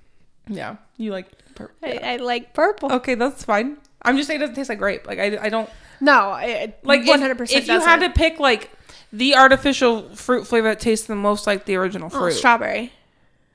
[0.47, 1.75] Yeah, you like purple.
[1.83, 2.91] I, I like purple.
[2.93, 3.77] Okay, that's fine.
[4.03, 5.05] I'm just saying it doesn't taste like grape.
[5.07, 7.63] Like I, I don't No, it, like hundred percent.
[7.63, 8.71] If you had to pick like
[9.13, 12.91] the artificial fruit flavor that tastes the most like the original fruit, oh, strawberry.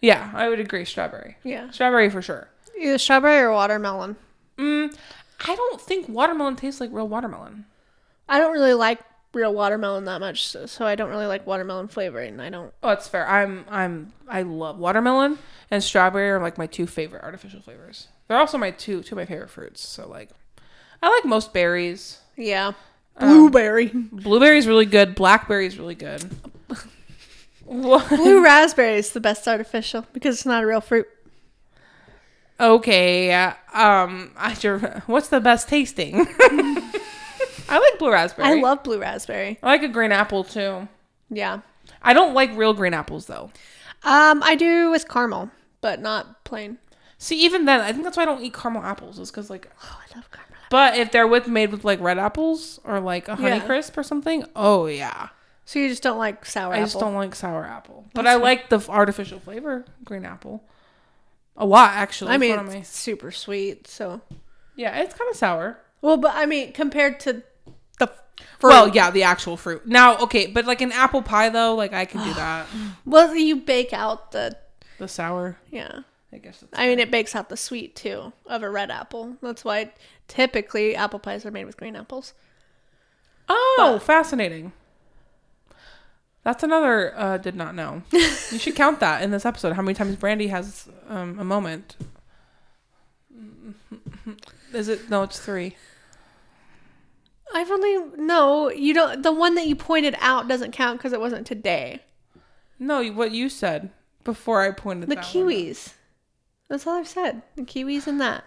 [0.00, 0.84] yeah, I would agree.
[0.84, 2.48] Strawberry, Yeah, strawberry for sure.
[2.78, 4.16] either strawberry or watermelon.
[4.58, 4.94] Mm,
[5.46, 7.66] I don't think watermelon tastes like real watermelon.
[8.28, 9.00] I don't really like
[9.32, 12.40] real watermelon that much, so, so I don't really like watermelon flavoring.
[12.40, 12.72] I don't.
[12.82, 13.26] Oh, that's fair.
[13.28, 15.38] I'm, I'm, I love watermelon
[15.70, 18.08] and strawberry are like my two favorite artificial flavors.
[18.28, 19.86] They're also my two, two of my favorite fruits.
[19.86, 20.30] So like,
[21.02, 22.18] I like most berries.
[22.36, 22.72] Yeah,
[23.16, 25.14] Um, blueberry, Blueberry's really good.
[25.14, 26.22] Blackberry's really good.
[27.64, 28.08] What?
[28.10, 31.06] blue raspberry is the best artificial because it's not a real fruit.
[32.58, 33.32] Okay.
[33.32, 34.32] Um.
[34.36, 35.02] I sure.
[35.06, 36.26] What's the best tasting?
[37.68, 38.48] I like blue raspberry.
[38.48, 39.58] I love blue raspberry.
[39.62, 40.88] I like a green apple too.
[41.28, 41.60] Yeah.
[42.02, 43.50] I don't like real green apples though.
[44.04, 46.78] Um, I do with caramel, but not plain.
[47.18, 49.18] See, even then, I think that's why I don't eat caramel apples.
[49.18, 50.52] Is because like, Oh, I love caramel.
[50.54, 50.66] Apples.
[50.70, 53.66] but if they're with made with like red apples or like a honey Yeah.
[53.66, 55.28] crisp or something, oh yeah.
[55.64, 56.86] So you just don't like sour I apple?
[56.86, 60.62] just don't like sour apple, but That's I like the artificial flavor green apple
[61.56, 62.32] a lot actually.
[62.32, 63.86] I mean, one of my- it's super sweet.
[63.88, 64.20] So
[64.76, 65.78] yeah, it's kind of sour.
[66.02, 67.42] well, but I mean, compared to
[67.98, 68.08] the
[68.58, 69.86] fruit, Well, yeah, the actual fruit.
[69.86, 72.66] Now, okay, but like an apple pie though, like I can do that.
[73.06, 74.56] well, you bake out the
[74.98, 76.00] The sour, yeah.
[76.36, 76.60] I guess.
[76.60, 79.38] That's I mean, it bakes out the sweet too of a red apple.
[79.40, 79.92] That's why
[80.28, 82.34] typically apple pies are made with green apples.
[83.48, 84.72] oh, fascinating.
[86.44, 88.02] That's another uh, did not know.
[88.12, 89.72] you should count that in this episode.
[89.72, 91.96] How many times Brandy has um, a moment?
[94.74, 95.22] Is it no?
[95.22, 95.74] It's three.
[97.54, 99.22] I've only no, you don't.
[99.22, 102.02] The one that you pointed out doesn't count because it wasn't today.
[102.78, 103.90] No, what you said
[104.22, 105.48] before I pointed The that one out.
[105.48, 105.94] kiwis.
[106.68, 107.42] That's all I've said.
[107.56, 108.44] The kiwis and that.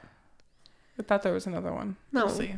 [0.97, 1.95] I thought there was another one.
[2.11, 2.25] No.
[2.25, 2.55] We'll see.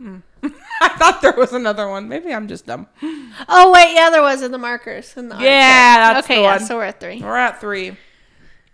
[0.00, 0.22] Mm.
[0.80, 2.08] I thought there was another one.
[2.08, 2.88] Maybe I'm just dumb.
[3.48, 5.16] Oh wait, yeah, there was in the markers.
[5.16, 6.36] In the Yeah, okay.
[6.36, 6.60] the yeah, one.
[6.66, 7.22] so we're at three.
[7.22, 7.96] We're at three.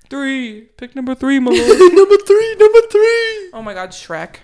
[0.09, 0.63] Three.
[0.79, 1.93] Pick number three, my lord.
[1.95, 2.57] number three.
[2.59, 3.51] Number three.
[3.53, 4.37] Oh my God, Shrek.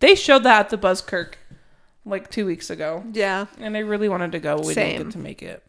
[0.00, 1.38] They showed that at the Buskirk
[2.04, 4.56] like two weeks ago, Yeah, and I really wanted to go.
[4.58, 5.62] We didn't get to make it.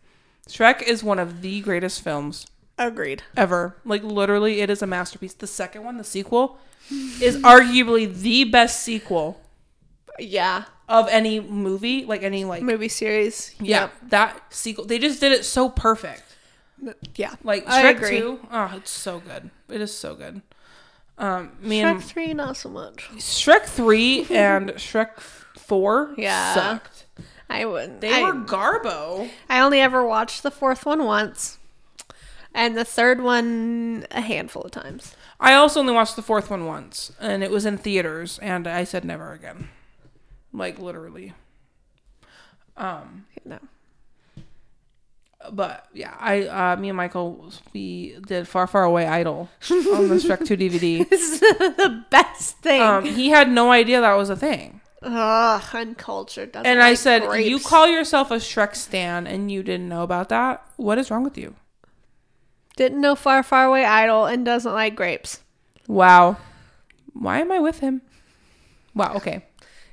[0.50, 2.48] Shrek is one of the greatest films
[2.88, 3.24] agreed.
[3.38, 3.76] ever.
[3.86, 5.34] Like literally, it is a masterpiece.
[5.34, 6.58] The second one, the sequel,
[7.22, 9.40] is arguably the best sequel
[10.20, 13.56] Yeah, of any movie, like any like movie series.
[13.60, 14.86] yeah, that sequel.
[14.86, 16.24] They just did it so perfect.
[17.16, 17.36] Yeah.
[17.44, 18.20] Like I Shrek agree.
[18.20, 19.50] 2, oh, it's so good.
[19.70, 20.42] It is so good.
[21.18, 23.08] Um, me Shrek and three, not so much.
[23.18, 26.54] Shrek 3 and Shrek 4 Yeah.
[26.56, 27.06] sucked.
[27.50, 28.02] I wouldn't.
[28.02, 29.30] They I, were garbo.
[29.50, 31.60] I only ever watched the fourth one once,
[32.54, 35.16] and the third one a handful of times.
[35.40, 38.84] I also only watched the fourth one once, and it was in theaters, and I
[38.84, 39.70] said never again.
[40.54, 41.34] Like literally.
[42.78, 43.60] Um, No.
[45.52, 50.16] but yeah, I uh, me and Michael we did Far Far Away Idol on the
[50.16, 51.10] Shrek 2 DVD.
[51.10, 52.82] This is the best thing.
[52.82, 54.82] Um, he had no idea that was a thing.
[55.04, 56.52] Ugh, uncultured.
[56.52, 57.50] Doesn't And I said, grapes.
[57.50, 60.64] "You call yourself a Shrek stan and you didn't know about that?
[60.78, 61.56] What is wrong with you?"
[62.76, 65.42] Didn't know far, far away idol and doesn't like grapes.
[65.88, 66.38] Wow.
[67.14, 68.02] Why am I with him?
[68.96, 69.46] Wow, okay.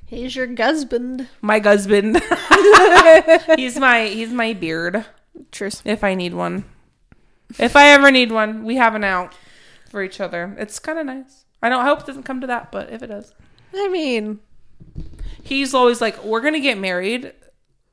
[0.06, 1.28] He's your husband.
[1.42, 2.16] My husband.
[3.56, 5.04] he's my he's my beard
[5.52, 5.82] Truth.
[5.84, 6.64] if I need one.
[7.58, 9.34] If I ever need one, we have an out
[9.90, 10.56] for each other.
[10.58, 11.44] It's kind of nice.
[11.62, 13.34] I don't I hope it doesn't come to that, but if it does.
[13.74, 14.40] I mean,
[15.42, 17.32] He's always like, "We're going to get married."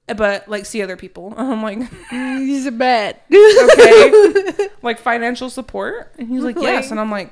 [0.08, 1.34] But like see other people.
[1.38, 3.26] I'm like, he's a bet.
[3.32, 4.70] okay.
[4.82, 6.13] like financial support?
[6.20, 6.91] And he's like, yes.
[6.91, 7.32] And I'm like,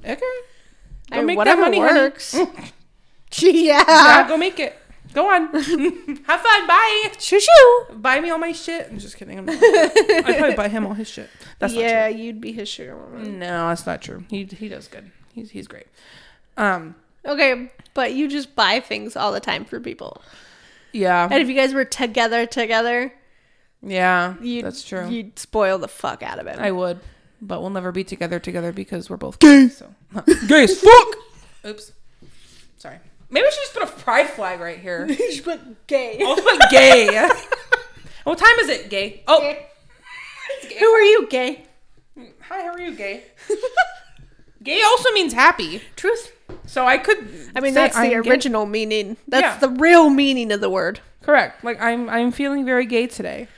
[0.00, 0.16] okay.
[0.16, 2.00] Go I make that money, honey.
[2.00, 2.34] works.
[3.38, 3.84] yeah.
[3.86, 4.76] Yeah, go make it.
[5.12, 5.46] Go on.
[5.54, 6.66] Have fun.
[6.66, 7.12] Bye.
[7.18, 7.84] Shoo shoo.
[7.94, 8.88] Buy me all my shit.
[8.90, 9.38] I'm just kidding.
[9.38, 9.56] I'm not.
[9.62, 11.30] I'd probably buy him all his shit.
[11.58, 13.26] That's yeah, you'd be his sugar mama.
[13.26, 14.24] No, that's not true.
[14.28, 15.10] He he does good.
[15.32, 15.86] He's he's great.
[16.56, 16.96] Um.
[17.24, 20.22] Okay, but you just buy things all the time for people.
[20.96, 21.28] Yeah.
[21.30, 23.12] And if you guys were together, together,
[23.82, 24.34] Yeah.
[24.40, 25.08] you'd, that's true.
[25.08, 26.58] You'd spoil the fuck out of it.
[26.58, 27.00] I would,
[27.40, 29.68] but we'll never be together together because we're both gay.
[29.68, 29.94] So
[30.48, 31.08] gay as fuck.
[31.66, 31.92] Oops.
[32.78, 32.98] Sorry.
[33.28, 35.06] Maybe we should just put a pride flag right here.
[35.06, 36.20] you should put gay.
[36.24, 37.06] I'll just put gay.
[38.24, 39.22] what time is it, gay?
[39.26, 39.40] Oh.
[39.40, 39.66] Gay.
[40.68, 40.78] Gay.
[40.78, 41.64] Who are you, gay?
[42.42, 43.24] Hi, how are you, gay?
[44.62, 45.82] gay also means happy.
[45.96, 46.32] Truth.
[46.66, 47.18] So I could.
[47.54, 48.30] I mean, say that's the I'm gay.
[48.30, 49.16] original meaning.
[49.28, 49.58] That's Yeah.
[49.58, 51.00] the real meaning of the word.
[51.22, 51.62] Correct.
[51.64, 53.48] Like I'm, I'm feeling very gay today,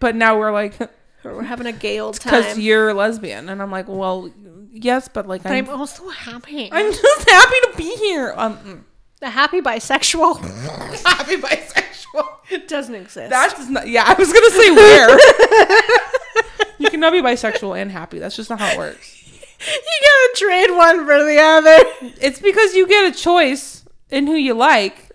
[0.00, 0.74] but now we're like,
[1.24, 4.30] We're having a gay old time because you're lesbian, and I'm like, well,
[4.72, 6.68] yes, but like but I'm, I'm also happy.
[6.72, 8.32] I'm just happy to be here.
[8.36, 8.84] Um,
[9.20, 10.36] a happy bisexual.
[10.38, 11.02] mm.
[11.06, 12.24] happy bisexual.
[12.50, 13.30] it doesn't exist.
[13.30, 13.88] That's just not.
[13.88, 15.18] Yeah, I was gonna say where.
[16.78, 18.20] you cannot be bisexual and happy.
[18.20, 19.17] That's just not how it works.
[19.60, 21.76] You gotta trade one for the other.
[22.20, 25.10] It's because you get a choice in who you like,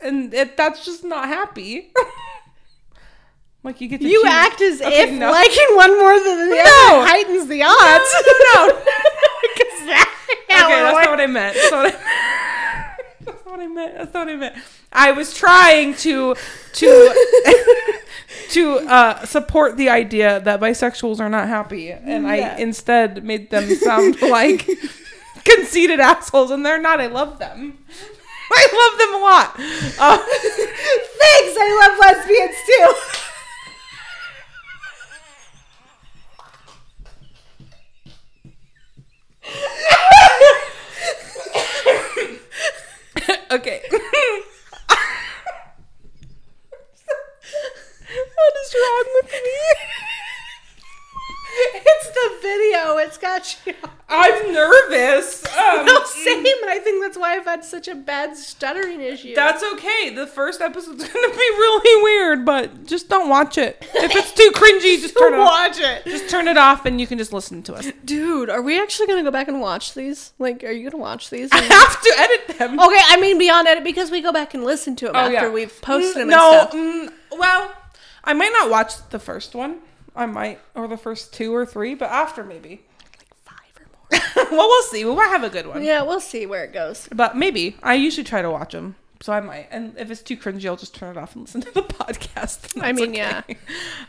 [0.00, 1.92] and it, that's just not happy.
[3.62, 4.30] like you get to You choose.
[4.32, 5.30] act as Okay, if no.
[5.30, 6.60] liking one more than the No.
[7.00, 7.74] other heightens the odds.
[7.74, 8.82] No, no, no.
[10.48, 11.54] That's how okay, that's not what I meant.
[11.54, 12.00] That's not what I, not
[13.56, 13.94] what I meant.
[13.96, 14.56] That's not what I meant.
[14.92, 16.34] I was trying to
[16.74, 17.24] to
[18.50, 22.54] to uh, support the idea that bisexuals are not happy, and Yeah.
[22.54, 24.68] I instead made them sound like
[25.44, 27.00] conceited assholes, and they're not.
[27.00, 27.78] I love them.
[28.48, 29.54] I love them a lot.
[29.98, 33.20] Uh, Thanks, I love lesbians too.
[43.50, 43.82] okay.
[43.90, 44.12] what
[48.62, 49.60] is wrong with me?
[51.74, 52.98] It's the video.
[52.98, 53.74] It's got you.
[54.08, 55.45] I'm nervous.
[55.84, 56.38] No, same.
[56.38, 59.34] And I think that's why I've had such a bad stuttering issue.
[59.34, 60.10] That's okay.
[60.14, 63.76] The first episode's gonna be really weird, but just don't watch it.
[63.94, 65.46] If it's too cringy, just turn it off.
[65.50, 66.04] watch it.
[66.04, 67.88] Just turn it off, and you can just listen to us.
[68.04, 70.32] Dude, are we actually gonna go back and watch these?
[70.38, 71.50] Like, are you gonna watch these?
[71.52, 72.80] I have to edit them.
[72.86, 75.32] okay, I mean beyond edit because we go back and listen to them Oh, after
[75.32, 75.50] yeah.
[75.50, 76.28] we've posted them.
[76.28, 77.12] no, and stuff.
[77.32, 77.72] mm, well,
[78.24, 79.78] I might not watch the first one.
[80.14, 82.82] I might, or the first two or three, but after maybe.
[84.10, 84.50] Five or more.
[84.58, 85.04] well, we'll see.
[85.04, 85.82] We might have a good one.
[85.82, 87.08] Yeah, we'll see where it goes.
[87.14, 89.68] But maybe I usually try to watch them, so I might.
[89.70, 92.80] And if it's too cringy, I'll just turn it off and listen to the podcast.
[92.82, 93.42] I mean, yeah.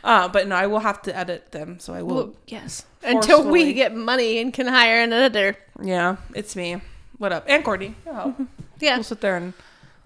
[0.04, 2.14] Uh, but no, I will have to edit them, so I will.
[2.14, 2.86] Well, yes.
[3.02, 5.58] Until we get money and can hire an editor.
[5.82, 6.80] yeah, it's me.
[7.18, 7.94] What up, and Courtney?
[8.06, 8.34] You'll.
[8.78, 8.94] Yeah.
[8.96, 9.54] We'll sit there and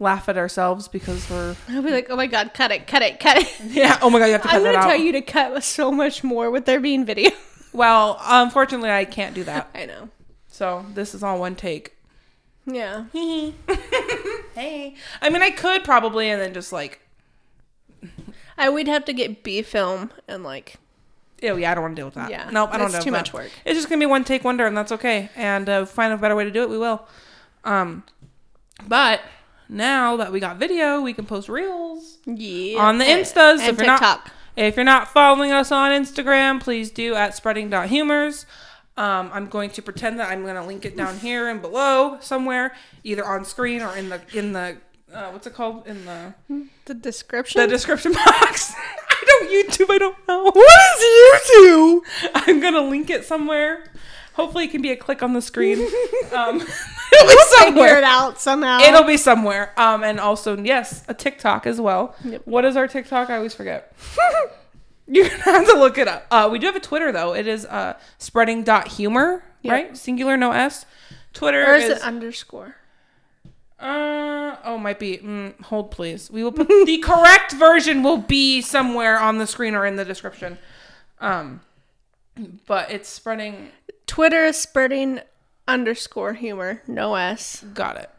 [0.00, 1.54] laugh at ourselves because we're.
[1.68, 3.54] I'll be like, oh my god, cut it, cut it, cut it.
[3.66, 3.98] Yeah.
[4.00, 4.86] Oh my god, you have to cut I'm gonna out.
[4.86, 7.30] tell you to cut so much more with there being video.
[7.72, 9.70] Well, unfortunately, I can't do that.
[9.74, 10.08] I know.
[10.48, 11.96] So this is all one take.
[12.66, 13.06] Yeah.
[13.12, 14.94] hey.
[15.20, 17.00] I mean, I could probably, and then just like,
[18.58, 20.78] I would have to get B film and like
[21.50, 22.30] oh yeah, I don't want to deal with that.
[22.30, 23.00] Yeah, Nope, I don't know.
[23.00, 23.50] too much work.
[23.64, 25.30] It's just gonna be one take wonder, and that's okay.
[25.36, 27.06] And uh, find a better way to do it, we will.
[27.64, 28.04] Um,
[28.86, 29.20] but
[29.68, 33.60] now that we got video, we can post reels yeah on the Instas.
[33.60, 34.30] and if you're not TikTok.
[34.56, 38.46] If you're not following us on Instagram, please do at spreading.humors.
[38.96, 42.18] Um, I'm going to pretend that I'm going to link it down here and below
[42.20, 42.74] somewhere,
[43.04, 44.76] either on screen or in the in the
[45.12, 46.34] uh, what's it called in the
[46.84, 47.60] the description.
[47.62, 48.74] the description box.
[48.76, 49.90] I don't YouTube.
[49.90, 50.44] I don't know.
[50.44, 52.00] What is YouTube?
[52.34, 53.84] I'm gonna link it somewhere.
[54.34, 55.86] Hopefully, it can be a click on the screen.
[56.32, 56.62] Um,
[57.20, 58.04] it'll be Figure it somewhere.
[58.04, 58.80] out somehow.
[58.80, 59.72] It'll be somewhere.
[59.76, 62.14] Um, and also, yes, a TikTok as well.
[62.24, 62.42] Yep.
[62.44, 63.30] What is our TikTok?
[63.30, 63.92] I always forget.
[65.06, 66.26] You're gonna have to look it up.
[66.30, 67.34] Uh, we do have a Twitter though.
[67.34, 69.72] It is uh, spreading dot humor, Yep.
[69.72, 69.96] right?
[69.96, 70.86] Singular, no s.
[71.32, 72.76] Twitter Or is is it underscore?
[73.80, 75.18] uh oh, might be.
[75.18, 76.30] Mm, hold please.
[76.30, 80.04] We will put the correct version will be somewhere on the screen or in the
[80.04, 80.56] description.
[81.20, 81.60] Um,
[82.66, 83.70] but it's spreading.
[84.06, 85.20] Twitter is spreading
[85.68, 87.64] underscore humor, no S.
[87.74, 88.10] Got it.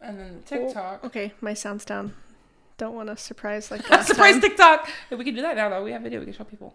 [0.00, 1.04] And then TikTok.
[1.04, 2.14] Okay, my sound's down.
[2.78, 4.40] Don't want to surprise like last Surprise time.
[4.40, 4.88] TikTok.
[5.10, 5.84] Hey, we can do that now though.
[5.84, 6.18] We have video.
[6.20, 6.74] We can show people.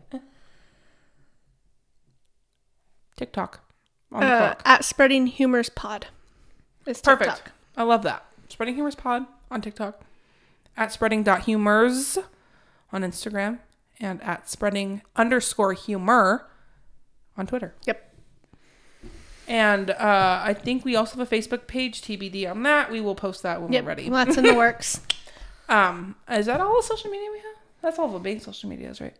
[3.17, 3.59] TikTok.
[4.11, 4.61] On the Uh, clock.
[4.65, 6.07] at spreading humors pod.
[6.85, 7.29] It's Perfect.
[7.35, 7.51] TikTok.
[7.75, 8.25] I love that.
[8.49, 10.01] Spreading Humors Pod on TikTok.
[10.77, 12.17] At spreading.humors
[12.93, 13.59] on Instagram.
[13.99, 16.47] And at spreading underscore humor
[17.35, 17.73] on Twitter.
[17.85, 18.06] Yep.
[19.47, 22.91] And uh, I think we also have a Facebook page, TBD on that.
[22.91, 23.83] We will post that when Yep.
[23.83, 24.09] we're ready.
[24.09, 24.99] Well, that's in the works.
[25.69, 27.55] Um, is that all the social media we have?
[27.81, 29.15] That's all the main social medias, right?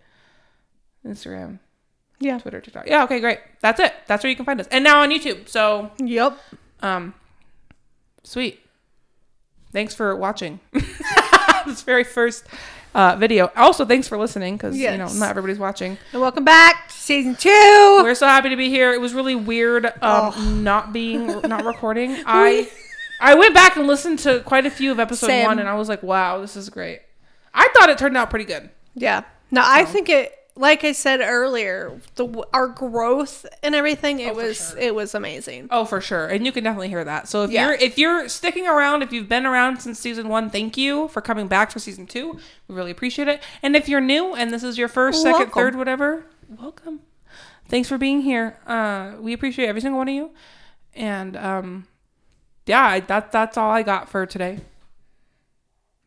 [1.05, 1.59] Instagram,
[2.19, 2.39] Yeah.
[2.39, 2.87] Twitter, TikTok.
[2.87, 3.39] Yeah, okay, great.
[3.61, 3.93] That's it.
[4.07, 4.67] That's where you can find us.
[4.71, 5.47] And now on YouTube.
[5.47, 6.37] So, Yep.
[6.81, 7.13] um,
[8.23, 8.59] sweet.
[9.71, 10.59] Thanks for watching
[11.65, 12.45] this very first
[12.95, 13.51] uh, video.
[13.55, 15.97] Also, thanks for listening because you know not everybody's watching.
[16.13, 17.49] And welcome back season two.
[18.03, 18.93] We're so happy to be here.
[18.93, 20.53] It was really weird um, Oh.
[20.61, 22.15] not being not recording.
[22.25, 22.69] I
[23.19, 25.45] I went back and listened to quite a few of episode Same.
[25.47, 27.01] one, and I was like, wow, this is great.
[27.53, 28.69] I thought it turned out pretty good.
[28.93, 29.23] Yeah.
[29.49, 30.33] No, I think it.
[30.59, 34.19] Like I said earlier, the our growth and everything.
[34.19, 34.79] It Oh, was sure.
[34.79, 35.67] it was amazing.
[35.69, 37.27] Oh, for sure, and you can definitely hear that.
[37.27, 37.67] So if Yeah.
[37.67, 41.21] you're if you're sticking around, if you've been around since season one, thank you for
[41.21, 42.39] coming back for season two.
[42.67, 43.43] We really appreciate it.
[43.61, 45.53] And if you're new and this is your first, second, Welcome.
[45.53, 47.01] third, whatever, welcome.
[47.69, 48.57] Thanks for being here.
[48.65, 50.31] Uh, we appreciate every single one of you.
[50.95, 51.87] And um,
[52.65, 54.59] yeah, I, that that's all I got for today.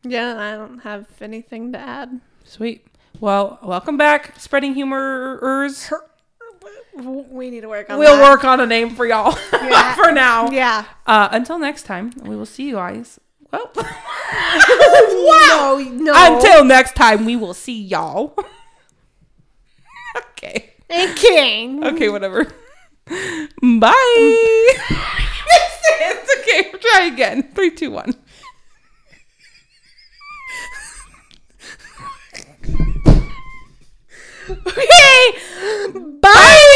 [0.03, 2.19] Yeah, I don't have anything to add.
[2.43, 2.87] Sweet.
[3.19, 5.91] Well, welcome back, spreading humorers.
[6.95, 7.99] We need to work on.
[7.99, 8.23] We'll that.
[8.31, 9.93] work on a name for y'all Yeah.
[9.95, 10.49] for now.
[10.49, 10.85] Yeah.
[11.05, 13.19] Uh, until next time, we will see you guys.
[13.51, 13.71] Well,
[15.35, 16.13] No, no.
[16.35, 18.35] until next time, we will see y'all.
[20.17, 20.73] okay.
[20.89, 21.79] Okay.
[21.83, 22.45] Okay, whatever.
[23.61, 24.37] Bye.
[26.01, 26.71] it's okay.
[26.79, 27.43] Try again.
[27.53, 28.15] Three, two, one.
[34.49, 35.31] okay.
[36.21, 36.67] Bye.